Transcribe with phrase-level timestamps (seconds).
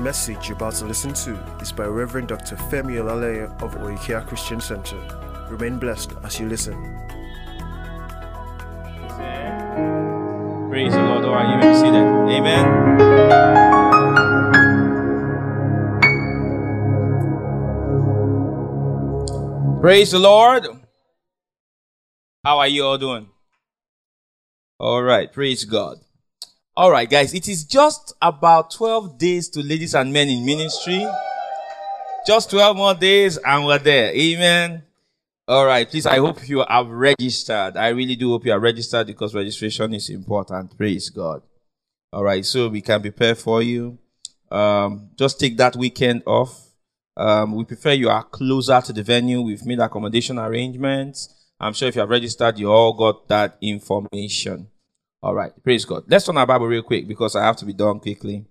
[0.00, 2.56] The message you're about to listen to is by Reverend Dr.
[2.56, 4.96] Femi Olaleye of Oikea Christian Center.
[5.50, 6.72] Remain blessed as you listen.
[10.70, 11.26] Praise the Lord.
[11.26, 12.02] Or you may be seated.
[12.32, 12.64] Amen.
[19.82, 20.66] Praise the Lord.
[22.42, 23.28] How are you all doing?
[24.78, 25.30] All right.
[25.30, 25.98] Praise God.
[26.80, 27.34] All right, guys.
[27.34, 31.06] It is just about 12 days to ladies and men in ministry.
[32.26, 34.10] Just 12 more days and we're there.
[34.14, 34.82] Amen.
[35.46, 35.86] All right.
[35.86, 37.76] Please, I hope you have registered.
[37.76, 40.74] I really do hope you are registered because registration is important.
[40.78, 41.42] Praise God.
[42.14, 42.46] All right.
[42.46, 43.98] So we can prepare for you.
[44.50, 46.66] Um, just take that weekend off.
[47.14, 49.42] Um, we prefer you are closer to the venue.
[49.42, 51.28] We've made accommodation arrangements.
[51.60, 54.68] I'm sure if you have registered, you all got that information.
[55.22, 55.52] All right.
[55.62, 56.04] Praise God.
[56.08, 58.46] Let's turn our Bible real quick because I have to be done quickly.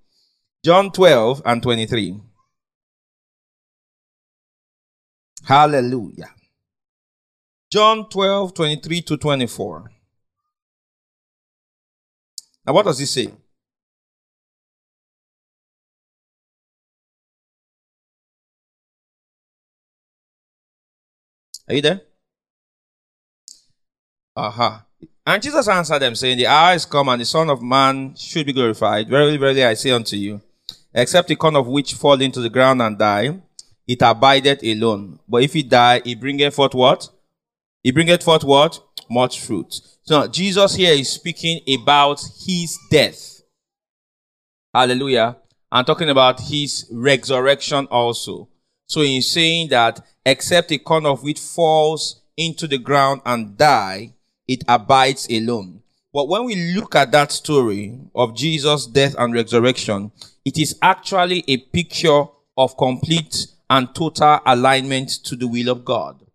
[0.64, 2.20] John 12 and 23.
[5.46, 6.30] Hallelujah.
[7.72, 9.92] John 12, 23 to 24.
[12.66, 13.34] Now, what does he say?
[21.68, 22.02] Are you there?
[24.36, 24.66] Aha.
[24.66, 25.10] Uh-huh.
[25.30, 28.48] And Jesus answered them, saying, The hour is come, and the Son of Man should
[28.48, 29.08] be glorified.
[29.08, 30.42] Verily, verily, I say unto you,
[30.92, 33.40] except the corn of which fall into the ground and die,
[33.88, 35.20] it abideth alone.
[35.28, 37.10] But if it die, it bringeth forth what?
[37.84, 38.84] It bringeth forth what?
[39.08, 39.80] Much fruit.
[40.02, 43.44] So Jesus here is speaking about his death.
[44.74, 45.38] Hallelujah.
[45.72, 48.50] I'm talking about his resurrection also.
[48.88, 54.16] So he's saying that except a corn of wheat falls into the ground and die,
[54.50, 55.80] it abides alone.
[56.12, 60.12] But when we look at that story of Jesus' death and resurrection,
[60.44, 62.24] it is actually a picture
[62.58, 66.26] of complete and total alignment to the will of God.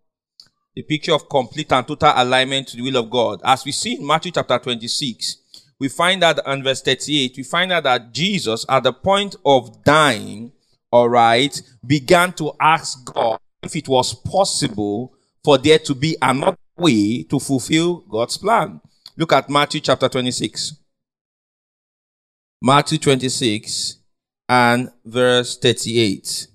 [0.75, 3.41] The picture of complete and total alignment to the will of God.
[3.43, 5.37] As we see in Matthew chapter 26,
[5.77, 9.83] we find that in verse 38, we find out that Jesus, at the point of
[9.83, 10.53] dying,
[10.89, 15.13] all right, began to ask God if it was possible
[15.43, 18.81] for there to be another way to fulfill God's plan.
[19.17, 20.75] Look at Matthew chapter 26.
[22.61, 23.97] Matthew 26
[24.49, 26.47] and verse 38.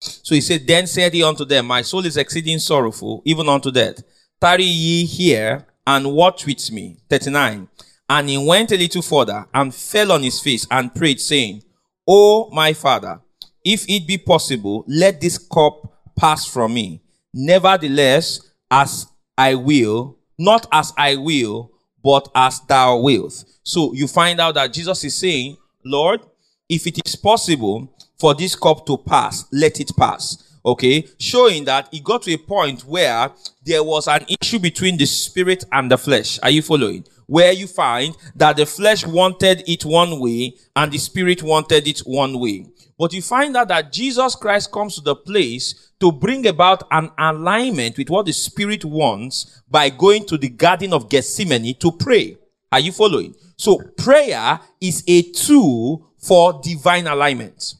[0.00, 3.70] So he said, Then said he unto them, My soul is exceeding sorrowful, even unto
[3.70, 4.02] death.
[4.40, 6.98] Tarry ye here and watch with me.
[7.08, 7.68] 39.
[8.08, 11.62] And he went a little further and fell on his face and prayed, saying,
[12.06, 13.20] O my father,
[13.64, 17.00] if it be possible, let this cup pass from me.
[17.34, 21.72] Nevertheless, as I will, not as I will,
[22.02, 23.44] but as thou wilt.
[23.64, 26.20] So you find out that Jesus is saying, Lord,
[26.68, 30.52] if it is possible for this cup to pass, let it pass.
[30.66, 33.30] Okay, showing that it got to a point where
[33.66, 36.38] there was an issue between the spirit and the flesh.
[36.42, 37.04] Are you following?
[37.26, 42.00] Where you find that the flesh wanted it one way and the spirit wanted it
[42.00, 42.66] one way.
[42.98, 47.10] But you find out that Jesus Christ comes to the place to bring about an
[47.18, 52.36] alignment with what the Spirit wants by going to the Garden of Gethsemane to pray.
[52.70, 53.34] Are you following?
[53.56, 57.74] So prayer is a tool for divine alignment.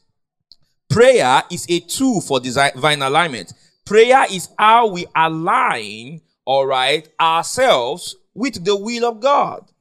[0.89, 3.53] Prayer is a tool for divine alignment.
[3.85, 9.71] Prayer is how we align, all right, ourselves with the will of God.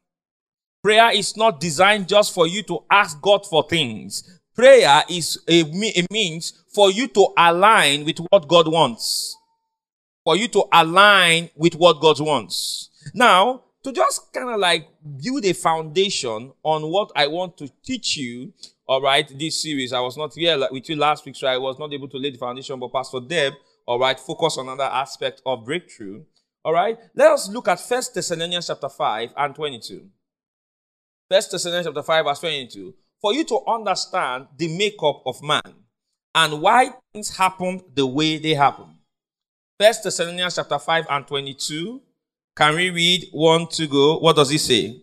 [0.83, 4.41] Prayer is not designed just for you to ask God for things.
[4.55, 9.37] Prayer is a, a means for you to align with what God wants.
[10.25, 12.91] For you to align with what God wants.
[13.13, 14.89] Now, to just kind of like
[15.23, 18.53] build a foundation on what I want to teach you,
[18.87, 19.93] all right, this series.
[19.93, 22.31] I was not here with you last week, so I was not able to lay
[22.31, 23.53] the foundation, but Pastor Deb,
[23.87, 26.25] all right, focus on another aspect of breakthrough.
[26.65, 30.09] All right, let us look at First Thessalonians chapter 5 and 22.
[31.31, 35.63] First Thessalonians chapter 5 verse 22 for you to understand the makeup of man
[36.35, 38.87] and why things happen the way they happen.
[39.79, 42.01] First Thessalonians chapter 5 and 22.
[42.57, 44.19] Can we read one to go?
[44.19, 45.03] What does he say?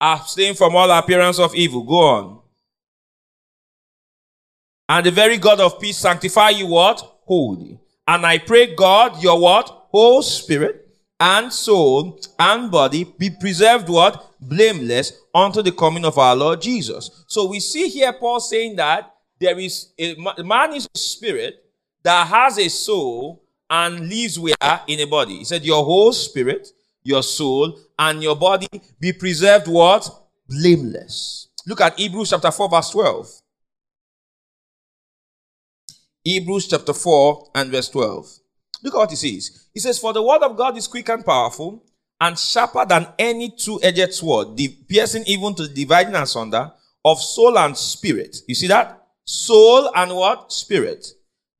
[0.00, 1.84] Abstain from all appearance of evil.
[1.84, 2.40] Go on.
[4.88, 7.00] And the very God of peace sanctify you what?
[7.26, 7.78] Holy.
[8.06, 9.83] And I pray God, your what?
[9.94, 10.88] Whole spirit
[11.20, 14.28] and soul and body be preserved what?
[14.40, 17.22] Blameless unto the coming of our Lord Jesus.
[17.28, 21.64] So we see here Paul saying that there is a man is a spirit
[22.02, 24.56] that has a soul and lives where
[24.88, 25.38] in a body.
[25.38, 26.66] He said, Your whole spirit,
[27.04, 28.66] your soul, and your body
[28.98, 30.10] be preserved what?
[30.48, 31.50] Blameless.
[31.68, 33.30] Look at Hebrews chapter 4, verse 12.
[36.24, 38.40] Hebrews chapter 4 and verse 12.
[38.84, 39.68] Look at what he says.
[39.72, 41.82] He says, For the word of God is quick and powerful,
[42.20, 44.58] and sharper than any two-edged sword,
[44.88, 46.70] piercing even to the dividing asunder
[47.04, 48.36] of soul and spirit.
[48.46, 49.02] You see that?
[49.24, 50.52] Soul and what?
[50.52, 51.06] Spirit.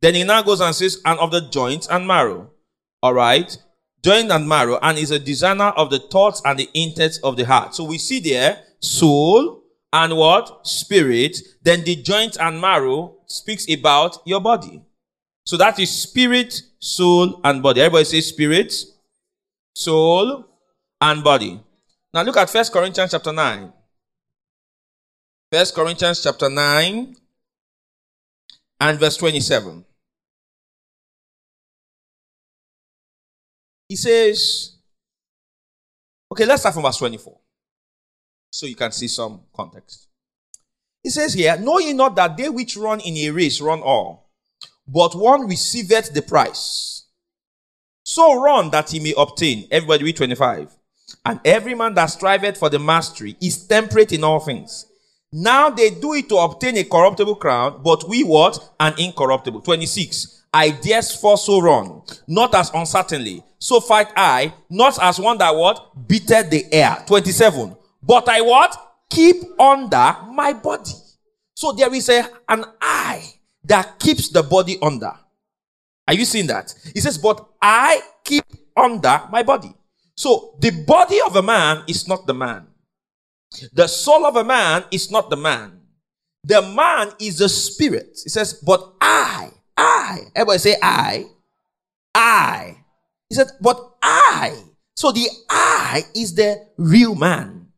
[0.03, 2.51] Then he now goes and says, and of the joints and marrow.
[3.03, 3.57] All right?
[4.03, 7.47] Joint and marrow, and is a designer of the thoughts and the intents of the
[7.47, 7.75] heart.
[7.75, 9.63] So we see there, soul
[9.95, 10.67] and what?
[10.67, 11.39] Spirit.
[11.63, 14.83] Then the joint and marrow speaks about your body.
[15.45, 17.83] So that is spirit, soul, and body.
[17.83, 18.73] Everybody say spirit,
[19.75, 20.47] soul,
[21.01, 21.61] and body.
[22.13, 23.73] Now look at First Corinthians chapter 9.
[25.53, 27.17] First Corinthians chapter 9
[28.81, 29.85] and verse 27.
[33.89, 34.77] He says,
[36.33, 37.39] okay, let's start from verse 24
[38.51, 40.09] so you can see some context.
[41.03, 44.24] He says here, Know ye not that they which run in a race run all,
[44.87, 47.07] but one receiveth the price.
[48.03, 49.67] So run that he may obtain.
[49.71, 50.77] Everybody read 25.
[51.25, 54.87] And every man that striveth for the mastery is temperate in all things.
[55.33, 58.75] Now they do it to obtain a corruptible crown, but we what?
[58.79, 59.63] An incorruptible.
[59.63, 60.45] 26.
[60.53, 63.43] I dare for so run, not as uncertainly.
[63.59, 66.07] So fight I, not as one that what?
[66.07, 67.03] Beateth the air.
[67.07, 67.75] 27.
[68.03, 68.77] But I what?
[69.11, 70.93] Keep under my body.
[71.55, 73.25] So there is a, an eye
[73.65, 75.13] that keeps the body under.
[76.07, 76.75] Are you seeing that?
[76.93, 78.45] He says, but I keep
[78.77, 79.75] under my body.
[80.17, 82.67] So the body of a man is not the man.
[83.73, 85.81] The soul of a man is not the man.
[86.43, 88.19] The man is the spirit.
[88.23, 91.25] He says, but I, I, everybody say I,
[92.15, 92.77] I.
[93.29, 94.55] He said, but I.
[94.97, 97.69] So the I is the real man.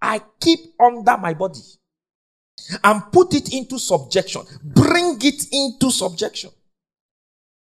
[0.00, 1.60] I keep under my body
[2.82, 4.42] and put it into subjection.
[4.62, 6.50] Bring it into subjection.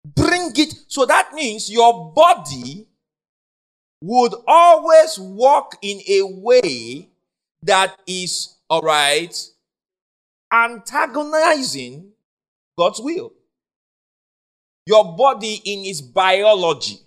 [0.04, 0.74] Bring it.
[0.88, 2.86] So that means your body
[4.02, 7.08] would always walk in a way
[7.62, 9.34] that is, all right,
[10.52, 12.10] antagonizing
[12.78, 13.32] God's will.
[14.86, 16.98] Your body in its biology,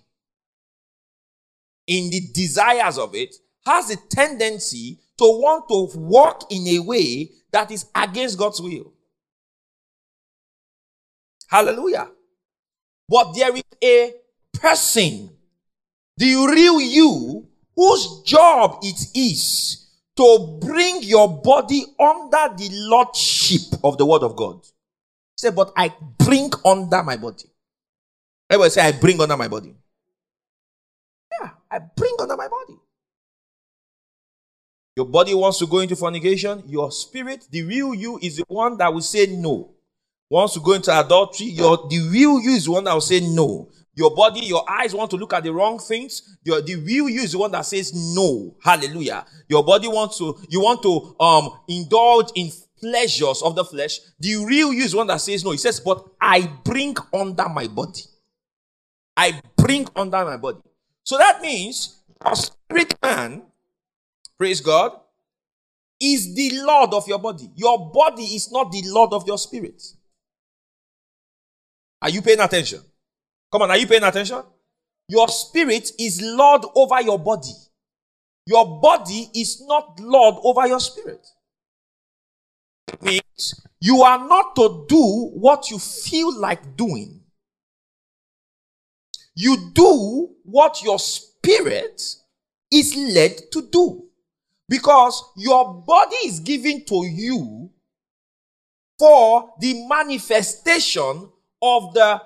[1.86, 3.34] in the desires of it,
[3.66, 8.92] has a tendency to want to walk in a way that is against God's will.
[11.48, 12.08] Hallelujah.
[13.08, 14.12] But there is a
[14.54, 15.30] person,
[16.16, 17.46] the real you,
[17.76, 19.86] whose job it is
[20.16, 24.60] to bring your body under the lordship of the word of God.
[24.64, 27.44] He said, but I bring under my body.
[28.50, 29.76] Everybody say, I bring under my body.
[31.40, 32.78] Yeah, I bring under my body.
[34.96, 36.62] Your body wants to go into fornication.
[36.68, 39.72] Your spirit, the real you, is the one that will say no.
[40.30, 41.46] Wants to go into adultery.
[41.46, 43.68] Your the real you is the one that will say no.
[43.96, 46.36] Your body, your eyes want to look at the wrong things.
[46.44, 48.56] Your the real you is the one that says no.
[48.62, 49.24] Hallelujah.
[49.48, 52.50] Your body wants to you want to um indulge in
[52.80, 53.98] pleasures of the flesh.
[54.18, 55.52] The real you is the one that says no.
[55.52, 58.02] He says, but I bring under my body.
[59.16, 60.58] I bring under my body.
[61.04, 63.42] So that means a spirit man
[64.44, 64.92] Praise God.
[65.98, 67.50] Is the Lord of your body.
[67.54, 69.82] Your body is not the Lord of your spirit.
[72.02, 72.82] Are you paying attention?
[73.50, 74.42] Come on, are you paying attention?
[75.08, 77.54] Your spirit is Lord over your body.
[78.46, 81.26] Your body is not Lord over your spirit.
[82.88, 87.22] It means you are not to do what you feel like doing.
[89.34, 92.02] You do what your spirit
[92.70, 94.03] is led to do.
[94.68, 97.70] Because your body is given to you
[98.98, 101.28] for the manifestation
[101.60, 102.22] of the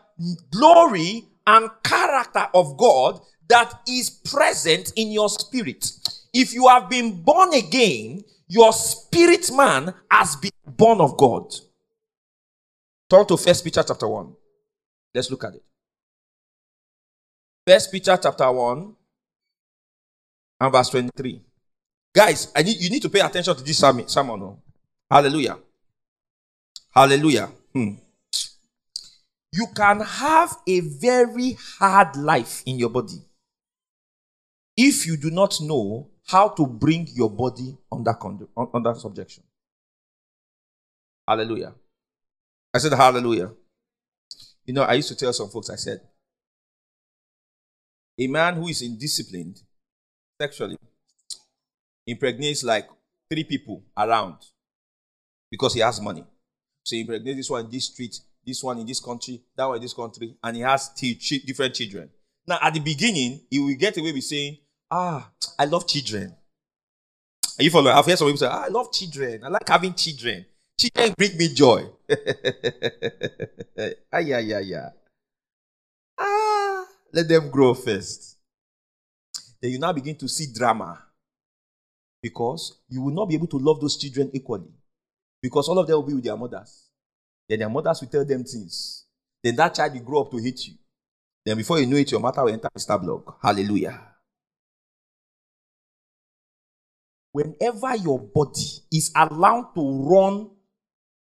[0.50, 5.90] glory and character of God that is present in your spirit.
[6.33, 11.54] If you have been born again, your spirit man has been born of God.
[13.09, 14.35] Turn to First Peter chapter 1.
[15.14, 15.64] Let's look at it.
[17.66, 18.97] First Peter chapter 1
[20.61, 21.48] and verse 23.
[22.19, 24.09] Guys, I need, you need to pay attention to this sermon.
[24.09, 24.57] sermon?
[25.09, 25.57] Hallelujah.
[26.93, 27.49] Hallelujah.
[27.73, 27.91] Hmm.
[29.53, 33.23] You can have a very hard life in your body
[34.77, 38.13] if you do not know how to bring your body under,
[38.75, 39.45] under subjection.
[41.29, 41.73] Hallelujah.
[42.75, 43.53] I said, Hallelujah.
[44.67, 46.01] You know, I used to tell some folks, I said,
[48.19, 49.63] a man who is indisciplined
[50.41, 50.79] sexually
[52.11, 52.88] impregnates like
[53.31, 54.37] three people around
[55.50, 56.25] because he has money.
[56.85, 59.77] So he impregnates this one in this street, this one in this country, that one
[59.77, 61.15] in this country, and he has t-
[61.47, 62.11] different children.
[62.47, 64.59] Now, at the beginning, he will get away with saying,
[64.91, 66.35] Ah, I love children.
[67.59, 67.97] Are you following?
[67.97, 69.43] I've heard some people say, ah, I love children.
[69.45, 70.47] I like having children.
[70.79, 71.87] Children bring me joy.
[74.12, 74.91] ah, yeah, yeah, yeah.
[76.17, 78.38] Ah, let them grow first.
[79.61, 81.03] Then you now begin to see drama.
[82.23, 84.73] Because you will not be able to love those children equally.
[85.41, 86.85] Because all of them will be with their mothers.
[87.49, 89.05] Then their mothers will tell them things.
[89.43, 90.75] Then that child will grow up to hate you.
[91.45, 93.01] Then before you know it, your mother will enter Mr.
[93.01, 93.35] Blog.
[93.41, 94.01] Hallelujah.
[97.33, 100.51] Whenever your body is allowed to run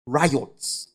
[0.06, 0.92] riots,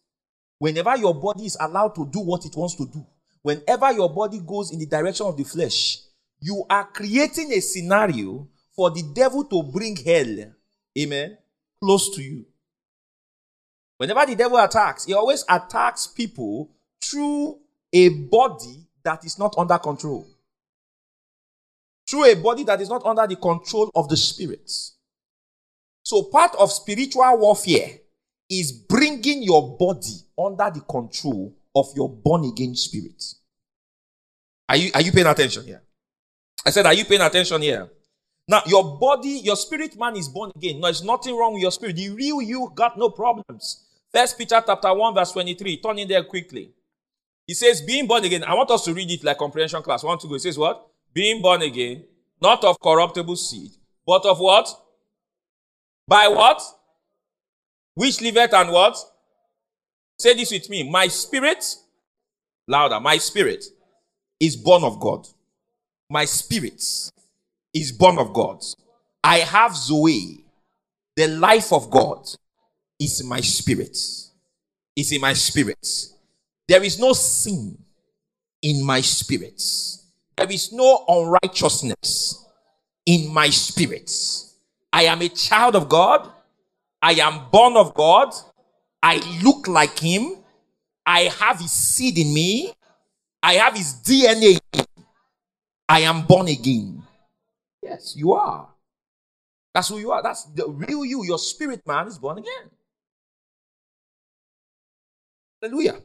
[0.59, 3.05] whenever your body is allowed to do what it wants to do,
[3.41, 5.99] whenever your body goes in the direction of the flesh,
[6.39, 10.51] you are creating a scenario for the devil to bring hell,
[10.97, 11.37] amen,
[11.81, 12.45] close to you.
[13.97, 16.69] Whenever the devil attacks, he always attacks people
[17.01, 17.59] through
[17.93, 20.27] a body that is not under control.
[22.09, 24.97] Through a body that is not under the control of the spirits.
[26.03, 27.99] So, part of spiritual warfare
[28.49, 33.23] is bringing your body under the control of your born again spirit.
[34.69, 35.81] Are you, are you paying attention here?
[36.65, 37.89] I said, Are you paying attention here?
[38.47, 40.79] Now, your body, your spirit man is born again.
[40.79, 41.95] No, there's nothing wrong with your spirit.
[41.95, 43.85] The real you got no problems.
[44.13, 45.81] First Peter chapter 1, verse 23.
[45.81, 46.71] Turn in there quickly.
[47.47, 48.43] He says, being born again.
[48.43, 50.03] I want us to read it like comprehension class.
[50.03, 50.35] One to go.
[50.35, 50.87] It says what?
[51.13, 52.03] Being born again,
[52.41, 53.71] not of corruptible seed,
[54.05, 54.69] but of what?
[56.07, 56.61] By what?
[57.95, 58.97] Which liveth and what?
[60.19, 60.89] Say this with me.
[60.89, 61.63] My spirit,
[62.67, 63.65] louder, my spirit
[64.39, 65.27] is born of God.
[66.09, 66.83] My spirit
[67.75, 68.63] is born of God.
[69.23, 70.45] I have Zoe.
[71.15, 72.27] The life of God
[72.99, 73.97] is my spirit.
[74.95, 75.85] Is in my spirit.
[76.67, 77.77] There is no sin
[78.61, 79.61] in my spirit.
[80.37, 82.45] There is no unrighteousness
[83.05, 84.11] in my spirit.
[84.91, 86.31] I am a child of God.
[87.01, 88.33] I am born of God.
[89.03, 90.37] I look like Him.
[91.05, 92.73] I have His seed in me.
[93.43, 94.59] I have His DNA.
[95.87, 97.04] I am born again.
[97.85, 98.67] Yes, you are.
[99.73, 100.23] That's who you are.
[100.23, 101.23] That's the real you.
[101.23, 102.71] Your spirit man is born again.
[105.61, 106.01] Hallelujah.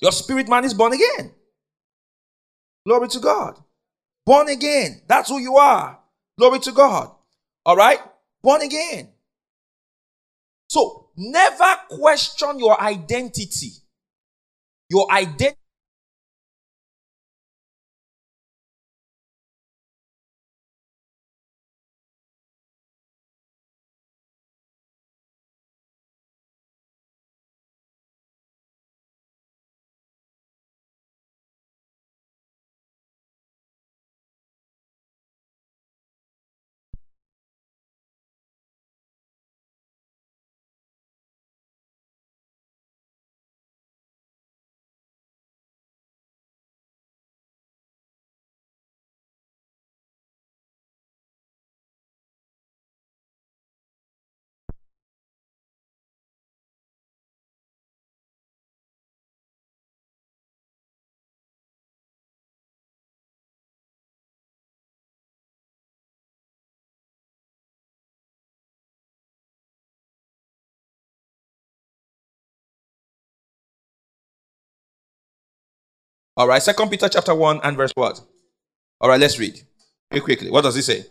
[0.00, 1.32] Your spirit man is born again.
[2.86, 3.58] Glory to God.
[4.24, 5.02] Born again.
[5.08, 5.98] That's who you are.
[6.38, 7.10] Glory to God.
[7.66, 7.98] All right?
[8.42, 9.08] Born again.
[10.68, 13.72] So never question your identity.
[14.88, 15.56] Your identity.
[76.40, 78.18] All right, Second Peter chapter 1 and verse what?
[78.98, 79.60] All right, let's read.
[80.10, 80.50] Very quickly.
[80.50, 81.04] What does he say?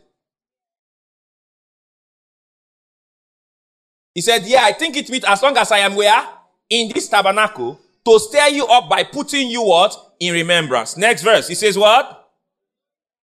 [4.15, 6.27] He said, Yeah, I think it means as long as I am where?
[6.71, 9.95] In this tabernacle, to stir you up by putting you what?
[10.19, 10.97] In remembrance.
[10.97, 11.47] Next verse.
[11.47, 12.31] He says, What?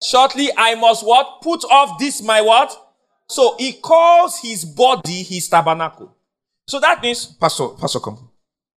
[0.03, 1.41] Shortly I must what?
[1.41, 2.77] Put off this my what?
[3.27, 6.15] So he calls his body his tabernacle.
[6.69, 8.29] So that means, Pastor, Pastor, come.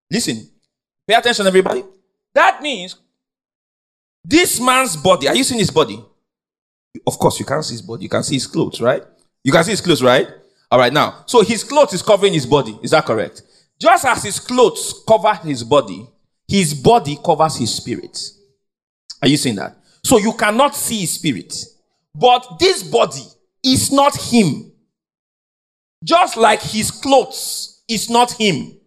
[0.09, 0.49] Listen.
[1.05, 1.83] Pay attention, everybody.
[2.33, 2.95] That means
[4.23, 6.03] this man's body, are you seeing his body?
[7.05, 8.03] Of course, you can't see his body.
[8.03, 9.03] You can see his clothes, right?
[9.43, 10.27] You can see his clothes, right?
[10.71, 11.23] All right, now.
[11.25, 12.77] So his clothes is covering his body.
[12.83, 13.43] Is that correct?
[13.79, 16.07] Just as his clothes cover his body,
[16.47, 18.19] his body covers his spirit.
[19.21, 19.77] Are you seeing that?
[20.03, 21.55] So you cannot see his spirit.
[22.13, 23.23] But this body
[23.63, 24.71] is not him.
[26.03, 28.77] Just like his clothes is not him.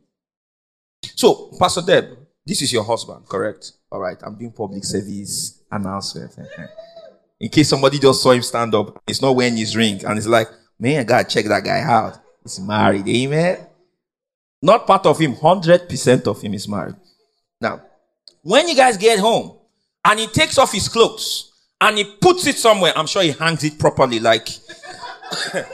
[1.17, 3.73] So, Pastor Deb, this is your husband, correct?
[3.91, 6.37] All right, I'm doing public service announcement.
[7.41, 10.27] In case somebody just saw him stand up, he's not wearing his ring, and it's
[10.27, 10.49] like,
[10.83, 12.19] Man, God, check that guy out.
[12.43, 13.07] He's married.
[13.07, 13.69] Amen.
[14.61, 16.97] Not part of him, 100% of him is married.
[17.61, 17.83] Now,
[18.43, 19.59] when you guys get home
[20.05, 23.63] and he takes off his clothes and he puts it somewhere, I'm sure he hangs
[23.63, 24.49] it properly, like,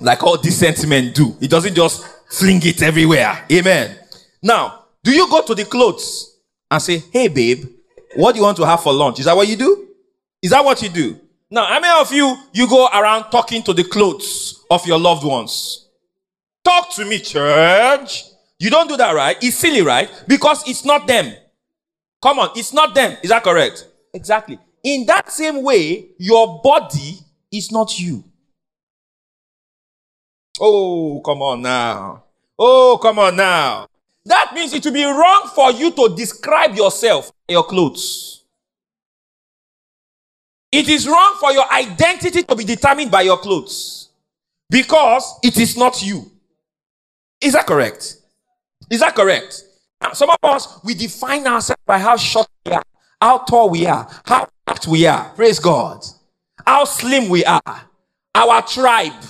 [0.00, 1.36] like all decent men do.
[1.40, 3.44] He doesn't just fling it everywhere.
[3.50, 3.98] Amen.
[4.40, 6.36] Now, do you go to the clothes
[6.70, 7.64] and say, Hey, babe,
[8.14, 9.18] what do you want to have for lunch?
[9.18, 9.88] Is that what you do?
[10.42, 11.18] Is that what you do?
[11.50, 15.24] Now, how many of you, you go around talking to the clothes of your loved
[15.24, 15.88] ones?
[16.62, 18.24] Talk to me, church.
[18.58, 19.42] You don't do that, right?
[19.42, 20.10] It's silly, right?
[20.28, 21.32] Because it's not them.
[22.22, 23.16] Come on, it's not them.
[23.22, 23.86] Is that correct?
[24.12, 24.58] Exactly.
[24.84, 27.18] In that same way, your body
[27.50, 28.22] is not you.
[30.60, 32.24] Oh, come on now.
[32.58, 33.87] Oh, come on now.
[34.28, 38.44] That means it will be wrong for you to describe yourself, by your clothes.
[40.70, 44.10] It is wrong for your identity to be determined by your clothes
[44.68, 46.30] because it is not you.
[47.40, 48.18] Is that correct?
[48.90, 49.64] Is that correct?
[50.12, 52.82] Some of us, we define ourselves by how short we are,
[53.22, 55.30] how tall we are, how fat we are.
[55.30, 56.04] Praise God.
[56.66, 57.80] How slim we are.
[58.34, 59.24] Our tribe.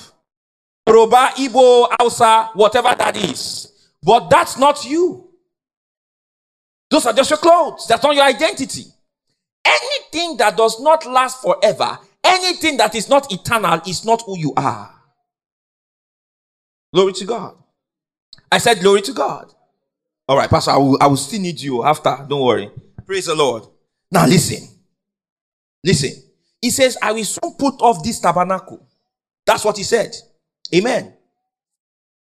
[0.89, 3.78] Yoruba, Igbo, Hausa, whatever that is.
[4.09, 5.29] But that's not you.
[6.89, 7.87] Those are just your clothes.
[7.87, 8.87] That's not your identity.
[9.63, 14.55] Anything that does not last forever, anything that is not eternal, is not who you
[14.57, 14.95] are.
[16.95, 17.55] Glory to God.
[18.51, 19.53] I said, Glory to God.
[20.27, 22.17] All right, Pastor, I will, I will still need you after.
[22.27, 22.71] Don't worry.
[23.05, 23.65] Praise the Lord.
[24.11, 24.67] Now, listen.
[25.85, 26.15] Listen.
[26.63, 28.89] He says, I will soon put off this tabernacle.
[29.45, 30.17] That's what he said.
[30.75, 31.18] Amen.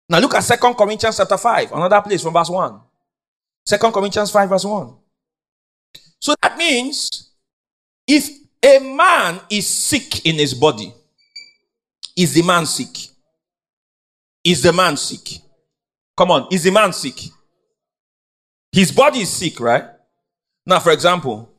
[0.09, 2.79] Now, look at Second Corinthians chapter 5, another place from verse 1.
[3.65, 4.95] 2 Corinthians 5, verse 1.
[6.19, 7.31] So that means
[8.07, 8.29] if
[8.63, 10.93] a man is sick in his body,
[12.15, 13.09] is the man sick?
[14.43, 15.41] Is the man sick?
[16.15, 17.19] Come on, is the man sick?
[18.71, 19.85] His body is sick, right?
[20.65, 21.49] Now, for example,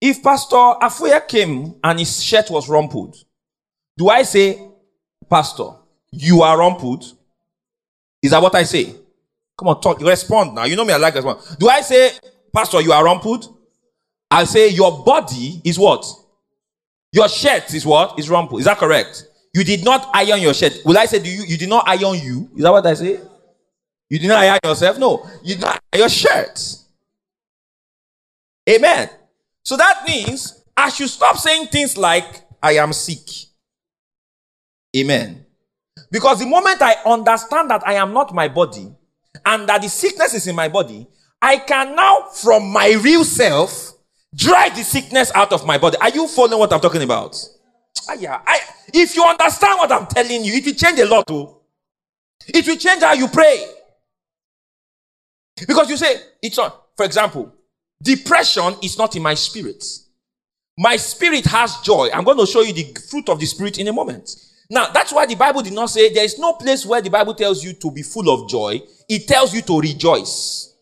[0.00, 3.16] if Pastor Afuya came and his shirt was rumpled,
[3.96, 4.60] do I say,
[5.28, 5.70] Pastor,
[6.12, 7.17] you are rumpled?
[8.22, 8.94] Is that what I say?
[9.56, 10.64] Come on, talk, respond now.
[10.64, 11.40] You know me, I like respond.
[11.58, 12.10] Do I say,
[12.54, 13.56] Pastor, you are rumpled?
[14.30, 16.04] I'll say, your body is what?
[17.12, 18.18] Your shirt is what?
[18.18, 18.60] Is rumpled.
[18.60, 19.24] Is that correct?
[19.54, 20.78] You did not iron your shirt.
[20.84, 22.50] Will I say, do you, you did not iron you?
[22.54, 23.18] Is that what I say?
[24.10, 24.98] You did not iron yourself?
[24.98, 25.28] No.
[25.42, 26.76] You did not iron your shirt.
[28.68, 29.08] Amen.
[29.64, 33.28] So that means I should stop saying things like, I am sick.
[34.96, 35.44] Amen.
[36.10, 38.90] Because the moment I understand that I am not my body
[39.44, 41.06] and that the sickness is in my body,
[41.40, 43.92] I can now, from my real self,
[44.34, 45.96] drive the sickness out of my body.
[46.00, 47.36] Are you following what I'm talking about?
[48.08, 48.40] Ah, yeah.
[48.46, 48.60] I,
[48.92, 51.26] if you understand what I'm telling you, it will change a lot.
[51.26, 51.54] Too.
[52.48, 53.66] It will change how you pray.
[55.66, 57.52] Because you say, it's not, for example,
[58.02, 59.84] depression is not in my spirit.
[60.76, 62.08] My spirit has joy.
[62.12, 64.30] I'm going to show you the fruit of the spirit in a moment.
[64.70, 67.34] Now, that's why the Bible did not say there is no place where the Bible
[67.34, 68.80] tells you to be full of joy.
[69.08, 70.74] It tells you to rejoice.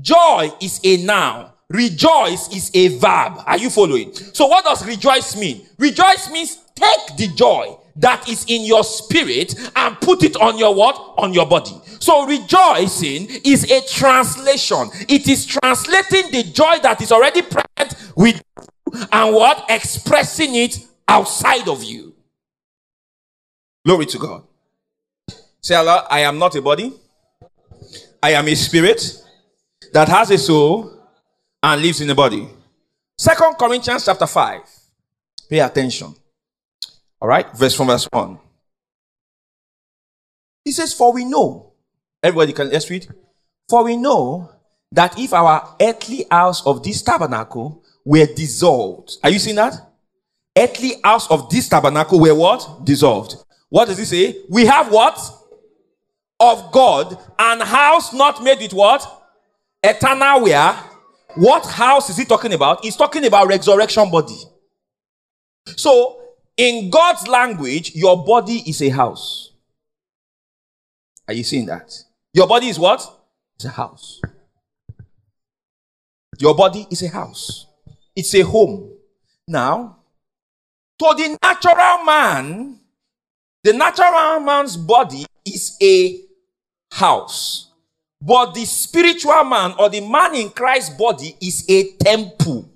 [0.00, 1.50] Joy is a noun.
[1.68, 3.42] Rejoice is a verb.
[3.46, 4.14] Are you following?
[4.14, 5.66] So what does rejoice mean?
[5.78, 10.74] Rejoice means take the joy that is in your spirit and put it on your
[10.74, 10.96] what?
[11.18, 11.74] On your body.
[12.00, 14.88] So rejoicing is a translation.
[15.08, 19.66] It is translating the joy that is already present with you and what?
[19.68, 20.78] Expressing it
[21.08, 22.13] outside of you.
[23.84, 24.42] Glory to God.
[25.60, 26.92] Say Allah, I am not a body.
[28.22, 29.22] I am a spirit
[29.92, 30.90] that has a soul
[31.62, 32.48] and lives in a body.
[33.18, 34.60] Second Corinthians chapter 5.
[35.50, 36.14] Pay attention.
[37.20, 38.38] All right, verse from verse 1.
[40.64, 41.74] He says, For we know,
[42.22, 43.06] everybody can let's read.
[43.68, 44.50] For we know
[44.92, 49.74] that if our earthly house of this tabernacle were dissolved, are you seeing that?
[50.56, 52.84] Earthly house of this tabernacle were what?
[52.84, 53.36] Dissolved.
[53.68, 54.42] What does he say?
[54.48, 55.18] We have what?
[56.40, 59.22] Of God, and house not made with what?
[59.82, 60.72] Eternal where?
[61.36, 62.84] What house is he talking about?
[62.84, 64.38] He's talking about resurrection body.
[65.76, 66.20] So,
[66.56, 69.52] in God's language, your body is a house.
[71.26, 71.92] Are you seeing that?
[72.32, 73.08] Your body is what?
[73.56, 74.20] It's a house.
[76.38, 77.66] Your body is a house.
[78.14, 78.92] It's a home.
[79.46, 79.98] Now,
[80.98, 82.80] to the natural man,
[83.64, 86.20] the natural man's body is a
[86.92, 87.70] house.
[88.20, 92.70] But the spiritual man or the man in Christ's body is a temple.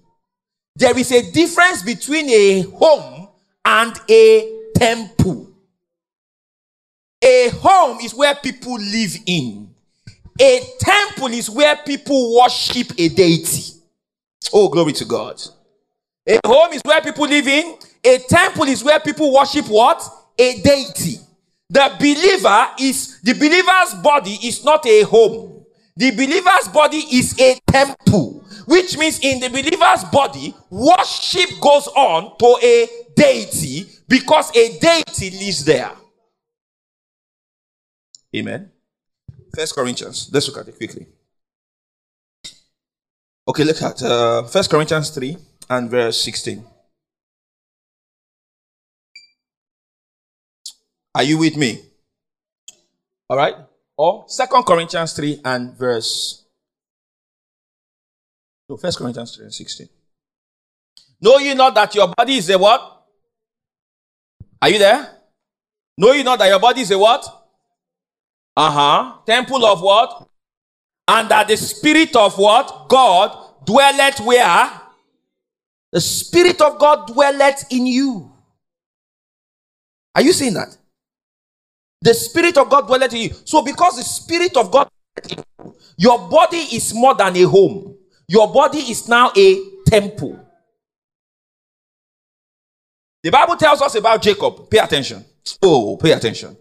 [0.74, 3.29] There is a difference between a home
[3.64, 5.51] and a temple.
[7.22, 9.68] A home is where people live in.
[10.40, 13.74] A temple is where people worship a deity.
[14.53, 15.42] Oh, glory to God.
[16.27, 17.77] A home is where people live in.
[18.05, 20.03] A temple is where people worship what?
[20.38, 21.18] A deity.
[21.70, 25.64] The believer is, the believer's body is not a home.
[25.96, 32.38] The believer's body is a temple, which means in the believer's body, worship goes on
[32.38, 35.90] to a deity because a deity lives there.
[38.35, 38.70] Amen.
[39.55, 40.31] First Corinthians.
[40.33, 41.07] Let's look at it quickly.
[43.48, 45.37] Okay, look at uh, First Corinthians 3
[45.70, 46.64] and verse 16.
[51.18, 51.83] Are you with me?
[53.28, 53.57] All right.
[53.96, 56.44] Or Second Corinthians 3 and verse.
[58.68, 59.88] No, First Corinthians 3 and 16.
[61.20, 63.02] Know you not that your body is a what?
[64.62, 65.11] Are you there?
[65.96, 67.26] Know you not that your body is a what?
[68.57, 69.14] Uh huh.
[69.26, 70.28] Temple of what?
[71.09, 72.87] And that the Spirit of what?
[72.88, 74.70] God dwelleth where?
[75.90, 78.33] The Spirit of God dwelleth in you.
[80.14, 80.78] Are you seeing that?
[82.01, 83.31] The Spirit of God dwelleth in you.
[83.45, 84.89] So, because the Spirit of God,
[85.97, 87.97] your body is more than a home,
[88.29, 90.39] your body is now a temple.
[93.23, 94.71] The Bible tells us about Jacob.
[94.71, 95.25] Pay attention.
[95.63, 96.57] Oh, pay attention.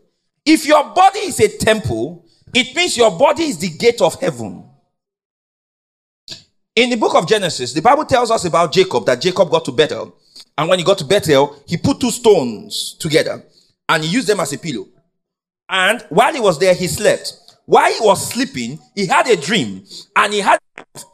[0.45, 4.63] If your body is a temple, it means your body is the gate of heaven.
[6.75, 9.71] In the book of Genesis, the Bible tells us about Jacob that Jacob got to
[9.71, 10.15] Bethel.
[10.57, 13.43] And when he got to Bethel, he put two stones together
[13.89, 14.85] and he used them as a pillow.
[15.69, 17.33] And while he was there, he slept.
[17.65, 19.83] While he was sleeping, he had a dream
[20.15, 20.59] and he had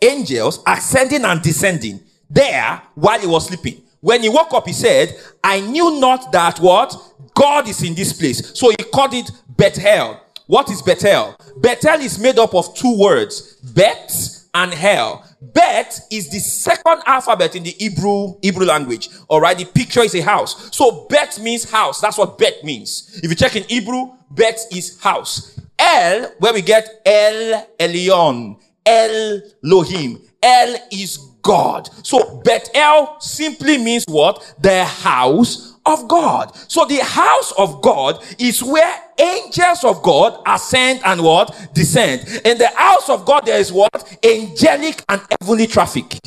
[0.01, 3.81] angels ascending and descending there while he was sleeping.
[4.01, 6.95] When he woke up, he said, I knew not that what?
[7.33, 8.51] God is in this place.
[8.57, 10.19] So he called it Bethel.
[10.45, 11.35] What is Bethel?
[11.57, 14.11] Bethel is made up of two words, Bet
[14.53, 15.23] and El.
[15.41, 19.09] Bet is the second alphabet in the Hebrew Hebrew language.
[19.27, 20.75] All right, the picture is a house.
[20.75, 22.01] So Bet means house.
[22.01, 23.19] That's what Bet means.
[23.23, 25.59] If you check in Hebrew, Bet is house.
[25.77, 30.21] El, where we get El Elyon, El Lohim.
[30.41, 31.89] El is God.
[32.05, 34.55] So Bethel simply means what?
[34.59, 36.55] The house of God.
[36.69, 41.69] So the house of God is where angels of God ascend and what?
[41.73, 42.41] Descend.
[42.45, 44.17] In the house of God, there is what?
[44.23, 46.19] Angelic and heavenly traffic.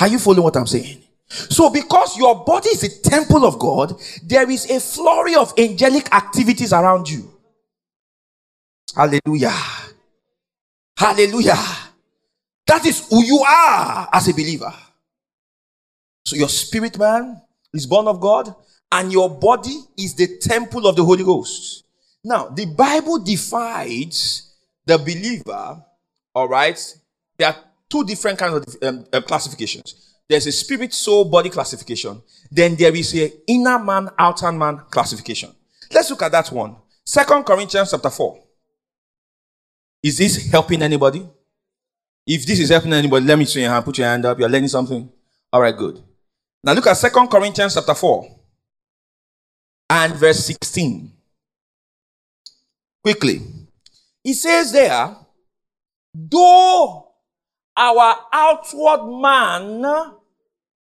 [0.00, 1.02] Are you following what I'm saying?
[1.28, 6.12] So, because your body is a temple of God, there is a flurry of angelic
[6.14, 7.30] activities around you.
[8.94, 9.54] Hallelujah.
[10.96, 11.58] Hallelujah.
[12.66, 14.72] That is who you are as a believer.
[16.28, 17.40] So your spirit man
[17.72, 18.54] is born of God,
[18.92, 21.84] and your body is the temple of the Holy Ghost.
[22.22, 25.82] Now, the Bible divides the believer,
[26.34, 26.78] all right?
[27.38, 27.56] There are
[27.88, 30.16] two different kinds of um, uh, classifications.
[30.28, 32.20] There's a spirit, soul, body classification.
[32.50, 35.50] Then there is a inner man, outer man classification.
[35.94, 36.76] Let's look at that one.
[37.06, 38.38] Second Corinthians chapter 4.
[40.02, 41.26] Is this helping anybody?
[42.26, 43.86] If this is helping anybody, let me see your hand.
[43.86, 44.38] Put your hand up.
[44.38, 45.10] You're learning something.
[45.50, 46.02] All right, good.
[46.68, 48.28] Now look at Second Corinthians chapter 4
[49.88, 51.10] and verse 16.
[53.02, 53.40] Quickly.
[54.22, 55.16] He says there,
[56.12, 57.08] though
[57.74, 60.12] our outward man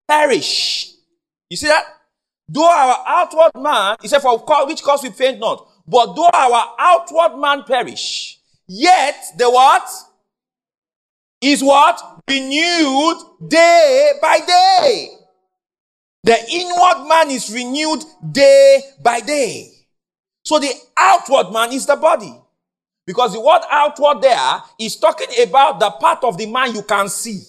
[0.09, 0.91] perish.
[1.51, 1.85] You see that?
[2.49, 5.69] Though our outward man, he said, for which cause we faint not.
[5.87, 9.87] But though our outward man perish, yet the what?
[11.43, 12.23] Is what?
[12.27, 13.19] Renewed
[13.51, 15.24] day by day.
[16.25, 19.71] The inward man is renewed day by day.
[20.43, 22.35] So the outward man is the body.
[23.07, 27.11] Because the word outward there is talking about the part of the man you can
[27.11, 27.43] see.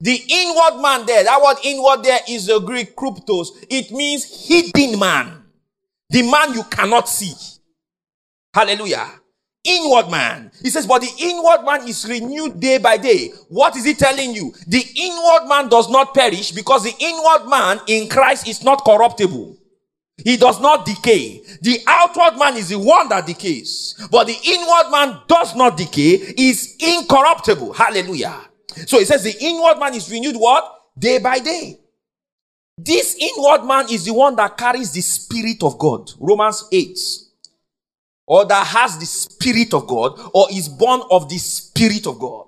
[0.00, 3.48] The inward man there, that word inward there is the Greek kryptos.
[3.68, 5.44] It means hidden man.
[6.08, 7.34] The man you cannot see.
[8.54, 9.10] Hallelujah
[9.64, 10.50] inward man.
[10.62, 13.32] He says, but the inward man is renewed day by day.
[13.48, 14.52] What is he telling you?
[14.66, 19.56] The inward man does not perish because the inward man in Christ is not corruptible.
[20.24, 21.42] He does not decay.
[21.62, 23.94] The outward man is the one that decays.
[24.10, 27.72] But the inward man does not decay, is incorruptible.
[27.72, 28.40] Hallelujah.
[28.86, 30.64] So he says the inward man is renewed what?
[30.98, 31.78] Day by day.
[32.76, 36.10] This inward man is the one that carries the spirit of God.
[36.18, 36.98] Romans 8
[38.28, 42.46] or that has the Spirit of God or is born of the Spirit of God.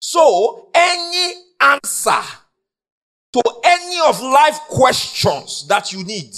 [0.00, 2.22] So, any answer
[3.34, 6.30] to any of life questions that you need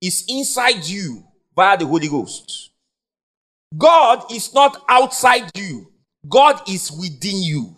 [0.00, 2.70] is inside you via the Holy Ghost.
[3.76, 5.92] God is not outside you.
[6.26, 7.76] God is within you.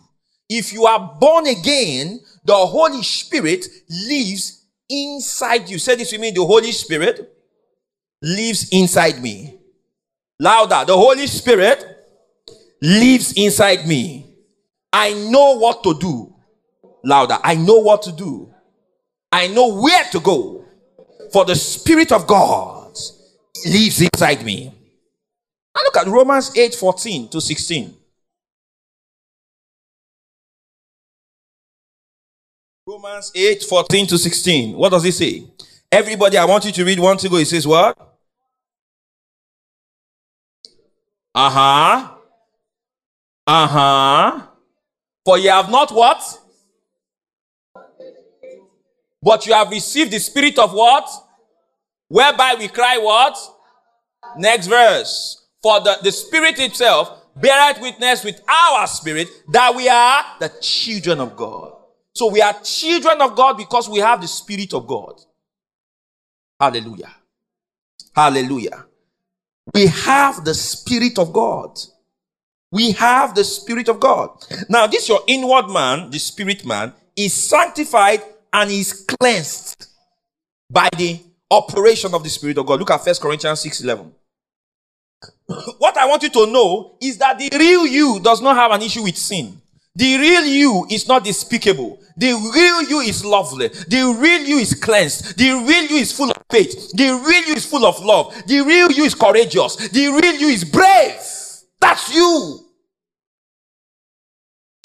[0.49, 5.79] If you are born again, the Holy Spirit lives inside you.
[5.79, 6.31] Say this with me.
[6.31, 7.29] The Holy Spirit
[8.21, 9.56] lives inside me.
[10.39, 10.85] Louder.
[10.85, 11.83] The Holy Spirit
[12.81, 14.25] lives inside me.
[14.93, 16.33] I know what to do.
[17.03, 17.37] Louder.
[17.43, 18.53] I know what to do.
[19.31, 20.65] I know where to go.
[21.31, 22.95] For the Spirit of God
[23.65, 24.73] lives inside me.
[25.75, 27.95] Now look at Romans 8 14 to 16.
[32.87, 34.77] Romans 8 14 to 16.
[34.77, 35.43] What does it say?
[35.91, 37.35] Everybody, I want you to read one to go.
[37.35, 38.16] It says what?
[41.39, 42.11] Uh huh.
[43.45, 44.41] Uh huh.
[45.23, 46.19] For you have not what?
[49.21, 51.07] But you have received the spirit of what?
[52.07, 53.37] Whereby we cry what?
[54.35, 55.45] Next verse.
[55.61, 61.19] For the, the spirit itself beareth witness with our spirit that we are the children
[61.19, 61.73] of God.
[62.15, 65.21] So we are children of God because we have the spirit of God.
[66.59, 67.11] Hallelujah.
[68.15, 68.87] Hallelujah.
[69.73, 71.79] We have the spirit of God.
[72.71, 74.29] We have the spirit of God.
[74.69, 79.87] Now, this your inward man, the spirit man, is sanctified and is cleansed
[80.69, 82.79] by the operation of the Spirit of God.
[82.79, 84.11] Look at First Corinthians 6 11.
[85.77, 88.81] what I want you to know is that the real you does not have an
[88.81, 89.61] issue with sin.
[89.95, 91.99] The real you is not despicable.
[92.15, 93.69] The real you is lovely.
[93.69, 95.37] The real you is cleansed.
[95.37, 96.91] The real you is full of faith.
[96.93, 98.33] The real you is full of love.
[98.45, 99.75] The real you is courageous.
[99.75, 101.19] The real you is brave.
[101.79, 102.59] That's you.